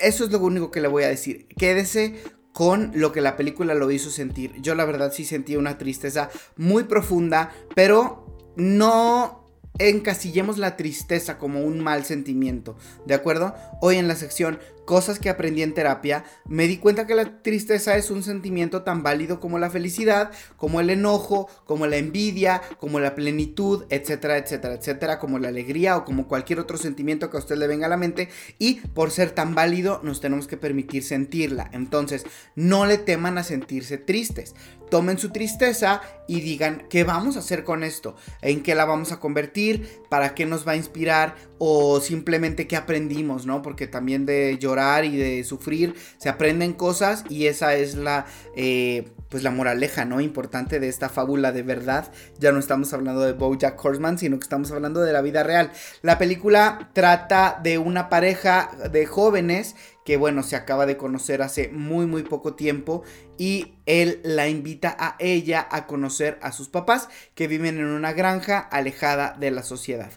eso 0.00 0.24
es 0.24 0.30
lo 0.30 0.40
único 0.40 0.70
que 0.70 0.80
le 0.80 0.88
voy 0.88 1.04
a 1.04 1.08
decir. 1.08 1.48
Quédese 1.56 2.22
con 2.52 2.92
lo 2.94 3.12
que 3.12 3.20
la 3.20 3.36
película 3.36 3.74
lo 3.74 3.90
hizo 3.90 4.10
sentir. 4.10 4.60
Yo 4.60 4.74
la 4.74 4.84
verdad 4.84 5.12
sí 5.12 5.24
sentí 5.24 5.56
una 5.56 5.78
tristeza 5.78 6.30
muy 6.56 6.84
profunda. 6.84 7.52
Pero 7.74 8.52
no 8.56 9.44
encasillemos 9.78 10.58
la 10.58 10.76
tristeza 10.76 11.38
como 11.38 11.62
un 11.62 11.80
mal 11.80 12.04
sentimiento, 12.04 12.76
¿de 13.06 13.14
acuerdo? 13.14 13.54
Hoy 13.80 13.96
en 13.96 14.06
la 14.06 14.14
sección 14.14 14.60
cosas 14.84 15.18
que 15.18 15.30
aprendí 15.30 15.62
en 15.62 15.74
terapia, 15.74 16.24
me 16.46 16.66
di 16.66 16.78
cuenta 16.78 17.06
que 17.06 17.14
la 17.14 17.42
tristeza 17.42 17.96
es 17.96 18.10
un 18.10 18.22
sentimiento 18.22 18.82
tan 18.82 19.02
válido 19.02 19.40
como 19.40 19.58
la 19.58 19.70
felicidad, 19.70 20.30
como 20.56 20.80
el 20.80 20.90
enojo, 20.90 21.48
como 21.64 21.86
la 21.86 21.96
envidia, 21.96 22.62
como 22.78 23.00
la 23.00 23.14
plenitud, 23.14 23.84
etcétera, 23.88 24.38
etcétera, 24.38 24.74
etcétera, 24.74 25.18
como 25.18 25.38
la 25.38 25.48
alegría 25.48 25.96
o 25.96 26.04
como 26.04 26.28
cualquier 26.28 26.60
otro 26.60 26.76
sentimiento 26.76 27.30
que 27.30 27.36
a 27.36 27.40
usted 27.40 27.56
le 27.56 27.66
venga 27.66 27.86
a 27.86 27.90
la 27.90 27.96
mente 27.96 28.28
y 28.58 28.80
por 28.80 29.10
ser 29.10 29.30
tan 29.30 29.54
válido 29.54 30.00
nos 30.02 30.20
tenemos 30.20 30.46
que 30.46 30.56
permitir 30.56 31.02
sentirla. 31.02 31.70
Entonces, 31.72 32.24
no 32.54 32.86
le 32.86 32.98
teman 32.98 33.38
a 33.38 33.44
sentirse 33.44 33.98
tristes. 33.98 34.54
Tomen 34.90 35.18
su 35.18 35.30
tristeza 35.30 36.02
y 36.28 36.40
digan 36.40 36.86
qué 36.88 37.04
vamos 37.04 37.36
a 37.36 37.40
hacer 37.40 37.64
con 37.64 37.82
esto, 37.82 38.16
en 38.42 38.62
qué 38.62 38.74
la 38.74 38.84
vamos 38.84 39.12
a 39.12 39.18
convertir, 39.18 40.02
para 40.08 40.34
qué 40.34 40.46
nos 40.46 40.68
va 40.68 40.72
a 40.72 40.76
inspirar 40.76 41.34
o 41.58 42.00
simplemente 42.00 42.68
qué 42.68 42.76
aprendimos, 42.76 43.46
¿no? 43.46 43.62
Porque 43.62 43.86
también 43.86 44.26
de 44.26 44.58
llorar 44.58 44.73
y 45.04 45.16
de 45.16 45.44
sufrir 45.44 45.94
se 46.18 46.28
aprenden 46.28 46.72
cosas 46.72 47.24
y 47.28 47.46
esa 47.46 47.74
es 47.74 47.94
la, 47.94 48.26
eh, 48.56 49.08
pues 49.28 49.42
la 49.42 49.50
moraleja, 49.50 50.04
¿no? 50.04 50.20
Importante 50.20 50.80
de 50.80 50.88
esta 50.88 51.08
fábula 51.08 51.52
de 51.52 51.62
verdad. 51.62 52.10
Ya 52.38 52.52
no 52.52 52.58
estamos 52.58 52.92
hablando 52.92 53.22
de 53.22 53.32
Bojack 53.32 53.82
Horseman, 53.82 54.18
sino 54.18 54.38
que 54.38 54.44
estamos 54.44 54.70
hablando 54.70 55.00
de 55.00 55.12
la 55.12 55.22
vida 55.22 55.42
real. 55.42 55.70
La 56.02 56.18
película 56.18 56.90
trata 56.92 57.60
de 57.62 57.78
una 57.78 58.08
pareja 58.08 58.70
de 58.90 59.06
jóvenes 59.06 59.76
que 60.04 60.16
bueno, 60.16 60.42
se 60.42 60.56
acaba 60.56 60.86
de 60.86 60.96
conocer 60.96 61.40
hace 61.40 61.68
muy 61.68 62.06
muy 62.06 62.22
poco 62.22 62.54
tiempo 62.54 63.02
y 63.38 63.74
él 63.86 64.20
la 64.22 64.48
invita 64.48 64.94
a 64.98 65.16
ella 65.18 65.66
a 65.70 65.86
conocer 65.86 66.38
a 66.42 66.52
sus 66.52 66.68
papás 66.68 67.08
que 67.34 67.48
viven 67.48 67.78
en 67.78 67.86
una 67.86 68.12
granja 68.12 68.58
alejada 68.58 69.34
de 69.38 69.50
la 69.50 69.62
sociedad. 69.62 70.10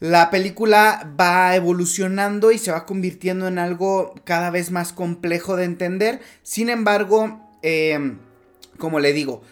La 0.00 0.30
película 0.30 1.12
va 1.20 1.54
evolucionando 1.54 2.52
y 2.52 2.58
se 2.58 2.72
va 2.72 2.86
convirtiendo 2.86 3.46
en 3.48 3.58
algo 3.58 4.14
cada 4.24 4.48
vez 4.48 4.70
más 4.70 4.94
complejo 4.94 5.56
de 5.56 5.64
entender. 5.64 6.20
Sin 6.42 6.70
embargo, 6.70 7.38
em, 7.60 8.16
como 8.78 8.98
le 8.98 9.12
digo, 9.12 9.42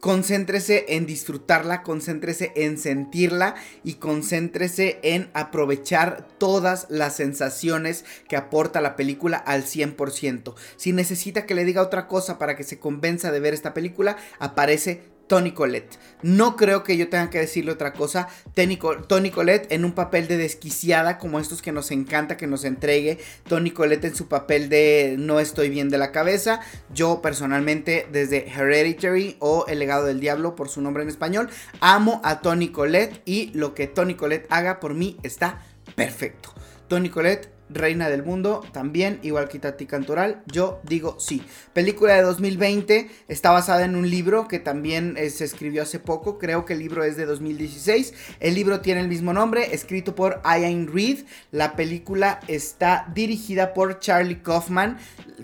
concéntrese 0.00 0.86
en 0.88 1.06
disfrutarla, 1.06 1.84
concéntrese 1.84 2.52
en 2.56 2.78
sentirla 2.78 3.54
y 3.84 3.94
concéntrese 3.94 4.98
en 5.04 5.30
aprovechar 5.34 6.26
todas 6.38 6.88
las 6.90 7.14
sensaciones 7.14 8.04
que 8.28 8.36
aporta 8.36 8.80
la 8.80 8.96
película 8.96 9.36
al 9.36 9.62
100%. 9.62 10.56
Si 10.76 10.92
necesita 10.92 11.46
que 11.46 11.54
le 11.54 11.64
diga 11.64 11.80
otra 11.80 12.08
cosa 12.08 12.38
para 12.38 12.56
que 12.56 12.64
se 12.64 12.80
convenza 12.80 13.30
de 13.30 13.38
ver 13.38 13.54
esta 13.54 13.72
película, 13.72 14.16
aparece 14.40 15.15
Tony 15.26 15.52
Colette. 15.52 15.98
No 16.22 16.56
creo 16.56 16.82
que 16.82 16.96
yo 16.96 17.08
tenga 17.08 17.30
que 17.30 17.38
decirle 17.38 17.72
otra 17.72 17.92
cosa. 17.92 18.28
Tony, 18.54 19.30
Colette 19.30 19.72
en 19.72 19.84
un 19.84 19.92
papel 19.92 20.28
de 20.28 20.36
desquiciada 20.36 21.18
como 21.18 21.38
estos 21.38 21.62
que 21.62 21.72
nos 21.72 21.90
encanta 21.90 22.36
que 22.36 22.46
nos 22.46 22.64
entregue. 22.64 23.18
Tony 23.48 23.70
Colette 23.70 24.06
en 24.06 24.14
su 24.14 24.28
papel 24.28 24.68
de 24.68 25.16
no 25.18 25.40
estoy 25.40 25.68
bien 25.68 25.88
de 25.90 25.98
la 25.98 26.12
cabeza. 26.12 26.60
Yo 26.94 27.20
personalmente 27.22 28.06
desde 28.10 28.48
Hereditary 28.48 29.36
o 29.40 29.66
El 29.68 29.78
legado 29.78 30.06
del 30.06 30.20
diablo 30.20 30.56
por 30.56 30.68
su 30.68 30.80
nombre 30.80 31.02
en 31.02 31.08
español, 31.08 31.48
amo 31.80 32.20
a 32.24 32.40
Tony 32.40 32.68
Colette 32.68 33.20
y 33.24 33.50
lo 33.52 33.74
que 33.74 33.86
Tony 33.86 34.14
Colette 34.14 34.46
haga 34.50 34.80
por 34.80 34.94
mí 34.94 35.18
está 35.22 35.62
perfecto. 35.94 36.54
Tony 36.88 37.10
Colette 37.10 37.55
Reina 37.68 38.08
del 38.08 38.22
Mundo, 38.22 38.64
también, 38.72 39.18
igual 39.22 39.48
que 39.48 39.58
Tati 39.58 39.86
Cantoral, 39.86 40.42
yo 40.46 40.80
digo 40.84 41.16
sí. 41.18 41.42
Película 41.72 42.14
de 42.14 42.22
2020, 42.22 43.10
está 43.28 43.50
basada 43.50 43.84
en 43.84 43.96
un 43.96 44.08
libro 44.08 44.48
que 44.48 44.58
también 44.58 45.16
eh, 45.16 45.30
se 45.30 45.44
escribió 45.44 45.82
hace 45.82 45.98
poco, 45.98 46.38
creo 46.38 46.64
que 46.64 46.74
el 46.74 46.78
libro 46.78 47.04
es 47.04 47.16
de 47.16 47.26
2016. 47.26 48.14
El 48.40 48.54
libro 48.54 48.80
tiene 48.80 49.00
el 49.00 49.08
mismo 49.08 49.32
nombre, 49.32 49.74
escrito 49.74 50.14
por 50.14 50.40
Ian 50.44 50.88
Reed. 50.92 51.24
La 51.50 51.74
película 51.76 52.40
está 52.48 53.10
dirigida 53.14 53.74
por 53.74 53.98
Charlie 53.98 54.42
Kaufman, 54.42 54.98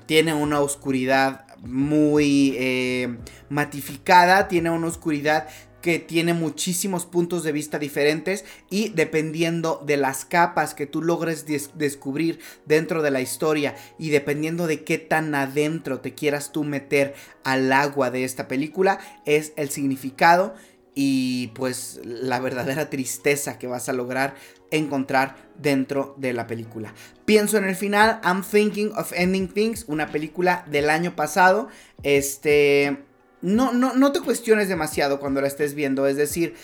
tiene 0.06 0.34
una 0.34 0.60
oscuridad 0.60 1.46
muy 1.62 2.56
eh, 2.58 3.16
matificada, 3.48 4.48
tiene 4.48 4.70
una 4.70 4.88
oscuridad 4.88 5.48
que 5.82 5.98
tiene 5.98 6.32
muchísimos 6.32 7.04
puntos 7.04 7.42
de 7.42 7.52
vista 7.52 7.78
diferentes 7.78 8.44
y 8.70 8.88
dependiendo 8.90 9.82
de 9.84 9.98
las 9.98 10.24
capas 10.24 10.74
que 10.74 10.86
tú 10.86 11.02
logres 11.02 11.44
descubrir 11.74 12.38
dentro 12.64 13.02
de 13.02 13.10
la 13.10 13.20
historia 13.20 13.74
y 13.98 14.10
dependiendo 14.10 14.66
de 14.66 14.84
qué 14.84 14.96
tan 14.96 15.34
adentro 15.34 16.00
te 16.00 16.14
quieras 16.14 16.52
tú 16.52 16.64
meter 16.64 17.14
al 17.44 17.72
agua 17.72 18.10
de 18.10 18.24
esta 18.24 18.48
película 18.48 18.98
es 19.26 19.52
el 19.56 19.68
significado 19.68 20.54
y 20.94 21.48
pues 21.48 22.00
la 22.04 22.38
verdadera 22.38 22.90
tristeza 22.90 23.58
que 23.58 23.66
vas 23.66 23.88
a 23.88 23.92
lograr 23.92 24.34
encontrar 24.70 25.36
dentro 25.58 26.14
de 26.18 26.32
la 26.32 26.46
película. 26.46 26.94
Pienso 27.24 27.58
en 27.58 27.64
el 27.64 27.76
final, 27.76 28.20
I'm 28.24 28.42
Thinking 28.42 28.92
of 28.96 29.12
Ending 29.14 29.48
Things, 29.48 29.84
una 29.88 30.08
película 30.08 30.64
del 30.70 30.90
año 30.90 31.16
pasado, 31.16 31.68
este 32.02 32.98
no, 33.42 33.72
no, 33.72 33.94
no 33.94 34.12
te 34.12 34.20
cuestiones 34.20 34.68
demasiado 34.68 35.20
cuando 35.20 35.40
la 35.40 35.48
estés 35.48 35.74
viendo. 35.74 36.06
Es 36.06 36.16
decir, 36.16 36.54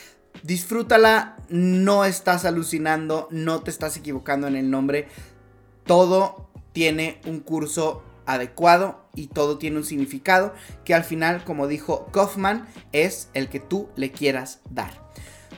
disfrútala, 0.42 1.36
no 1.48 2.04
estás 2.04 2.44
alucinando, 2.44 3.28
no 3.30 3.60
te 3.62 3.70
estás 3.70 3.96
equivocando 3.96 4.46
en 4.46 4.56
el 4.56 4.70
nombre. 4.70 5.08
Todo 5.84 6.48
tiene 6.72 7.20
un 7.26 7.40
curso 7.40 8.02
adecuado 8.26 9.08
y 9.14 9.28
todo 9.28 9.58
tiene 9.58 9.78
un 9.78 9.84
significado 9.84 10.54
que 10.84 10.94
al 10.94 11.02
final, 11.02 11.44
como 11.44 11.66
dijo 11.66 12.06
Kaufman, 12.12 12.68
es 12.92 13.30
el 13.34 13.48
que 13.48 13.58
tú 13.58 13.88
le 13.96 14.12
quieras 14.12 14.60
dar. 14.70 15.08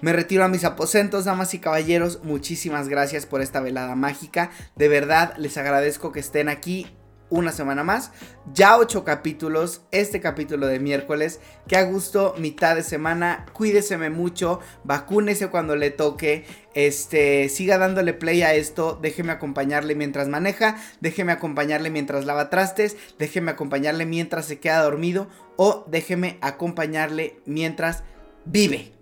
Me 0.00 0.14
retiro 0.14 0.44
a 0.44 0.48
mis 0.48 0.64
aposentos, 0.64 1.26
damas 1.26 1.52
y 1.52 1.58
caballeros. 1.58 2.20
Muchísimas 2.24 2.88
gracias 2.88 3.26
por 3.26 3.42
esta 3.42 3.60
velada 3.60 3.96
mágica. 3.96 4.50
De 4.76 4.88
verdad, 4.88 5.34
les 5.36 5.58
agradezco 5.58 6.10
que 6.10 6.20
estén 6.20 6.48
aquí 6.48 6.86
una 7.30 7.52
semana 7.52 7.84
más. 7.84 8.12
Ya 8.52 8.76
ocho 8.76 9.04
capítulos, 9.04 9.82
este 9.90 10.20
capítulo 10.20 10.66
de 10.66 10.80
miércoles. 10.80 11.40
Que 11.66 11.76
a 11.76 11.84
gusto, 11.84 12.34
mitad 12.38 12.76
de 12.76 12.82
semana. 12.82 13.46
Cuídeseme 13.52 14.10
mucho, 14.10 14.60
vacúnese 14.84 15.48
cuando 15.48 15.76
le 15.76 15.90
toque. 15.90 16.44
Este, 16.74 17.48
siga 17.48 17.78
dándole 17.78 18.12
play 18.12 18.42
a 18.42 18.54
esto. 18.54 18.98
Déjeme 19.00 19.32
acompañarle 19.32 19.94
mientras 19.94 20.28
maneja. 20.28 20.76
Déjeme 21.00 21.32
acompañarle 21.32 21.90
mientras 21.90 22.26
lava 22.26 22.50
trastes. 22.50 22.96
Déjeme 23.18 23.52
acompañarle 23.52 24.04
mientras 24.04 24.46
se 24.46 24.58
queda 24.58 24.82
dormido. 24.82 25.28
O 25.56 25.84
déjeme 25.88 26.38
acompañarle 26.40 27.40
mientras 27.46 28.02
vive. 28.44 28.92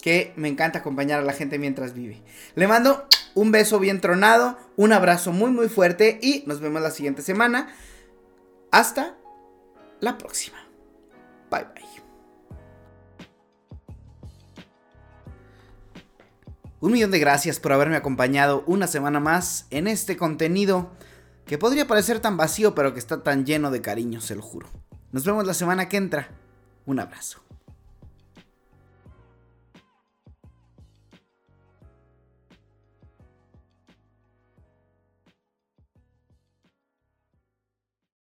Que 0.00 0.32
me 0.36 0.48
encanta 0.48 0.78
acompañar 0.78 1.20
a 1.20 1.24
la 1.24 1.32
gente 1.32 1.58
mientras 1.58 1.92
vive. 1.92 2.22
Le 2.54 2.68
mando 2.68 3.06
un 3.34 3.52
beso 3.52 3.78
bien 3.78 4.00
tronado, 4.00 4.58
un 4.76 4.92
abrazo 4.92 5.32
muy 5.32 5.50
muy 5.50 5.68
fuerte 5.68 6.18
y 6.22 6.44
nos 6.46 6.60
vemos 6.60 6.82
la 6.82 6.90
siguiente 6.90 7.22
semana. 7.22 7.68
Hasta 8.70 9.16
la 10.00 10.18
próxima. 10.18 10.58
Bye 11.50 11.66
bye. 11.74 11.88
Un 16.80 16.92
millón 16.92 17.10
de 17.10 17.18
gracias 17.18 17.58
por 17.58 17.72
haberme 17.72 17.96
acompañado 17.96 18.62
una 18.66 18.86
semana 18.86 19.18
más 19.18 19.66
en 19.70 19.88
este 19.88 20.16
contenido 20.16 20.92
que 21.44 21.58
podría 21.58 21.88
parecer 21.88 22.20
tan 22.20 22.36
vacío 22.36 22.74
pero 22.74 22.92
que 22.92 23.00
está 23.00 23.24
tan 23.24 23.44
lleno 23.44 23.72
de 23.72 23.80
cariño, 23.80 24.20
se 24.20 24.36
lo 24.36 24.42
juro. 24.42 24.68
Nos 25.10 25.24
vemos 25.24 25.44
la 25.46 25.54
semana 25.54 25.88
que 25.88 25.96
entra. 25.96 26.28
Un 26.86 27.00
abrazo. 27.00 27.47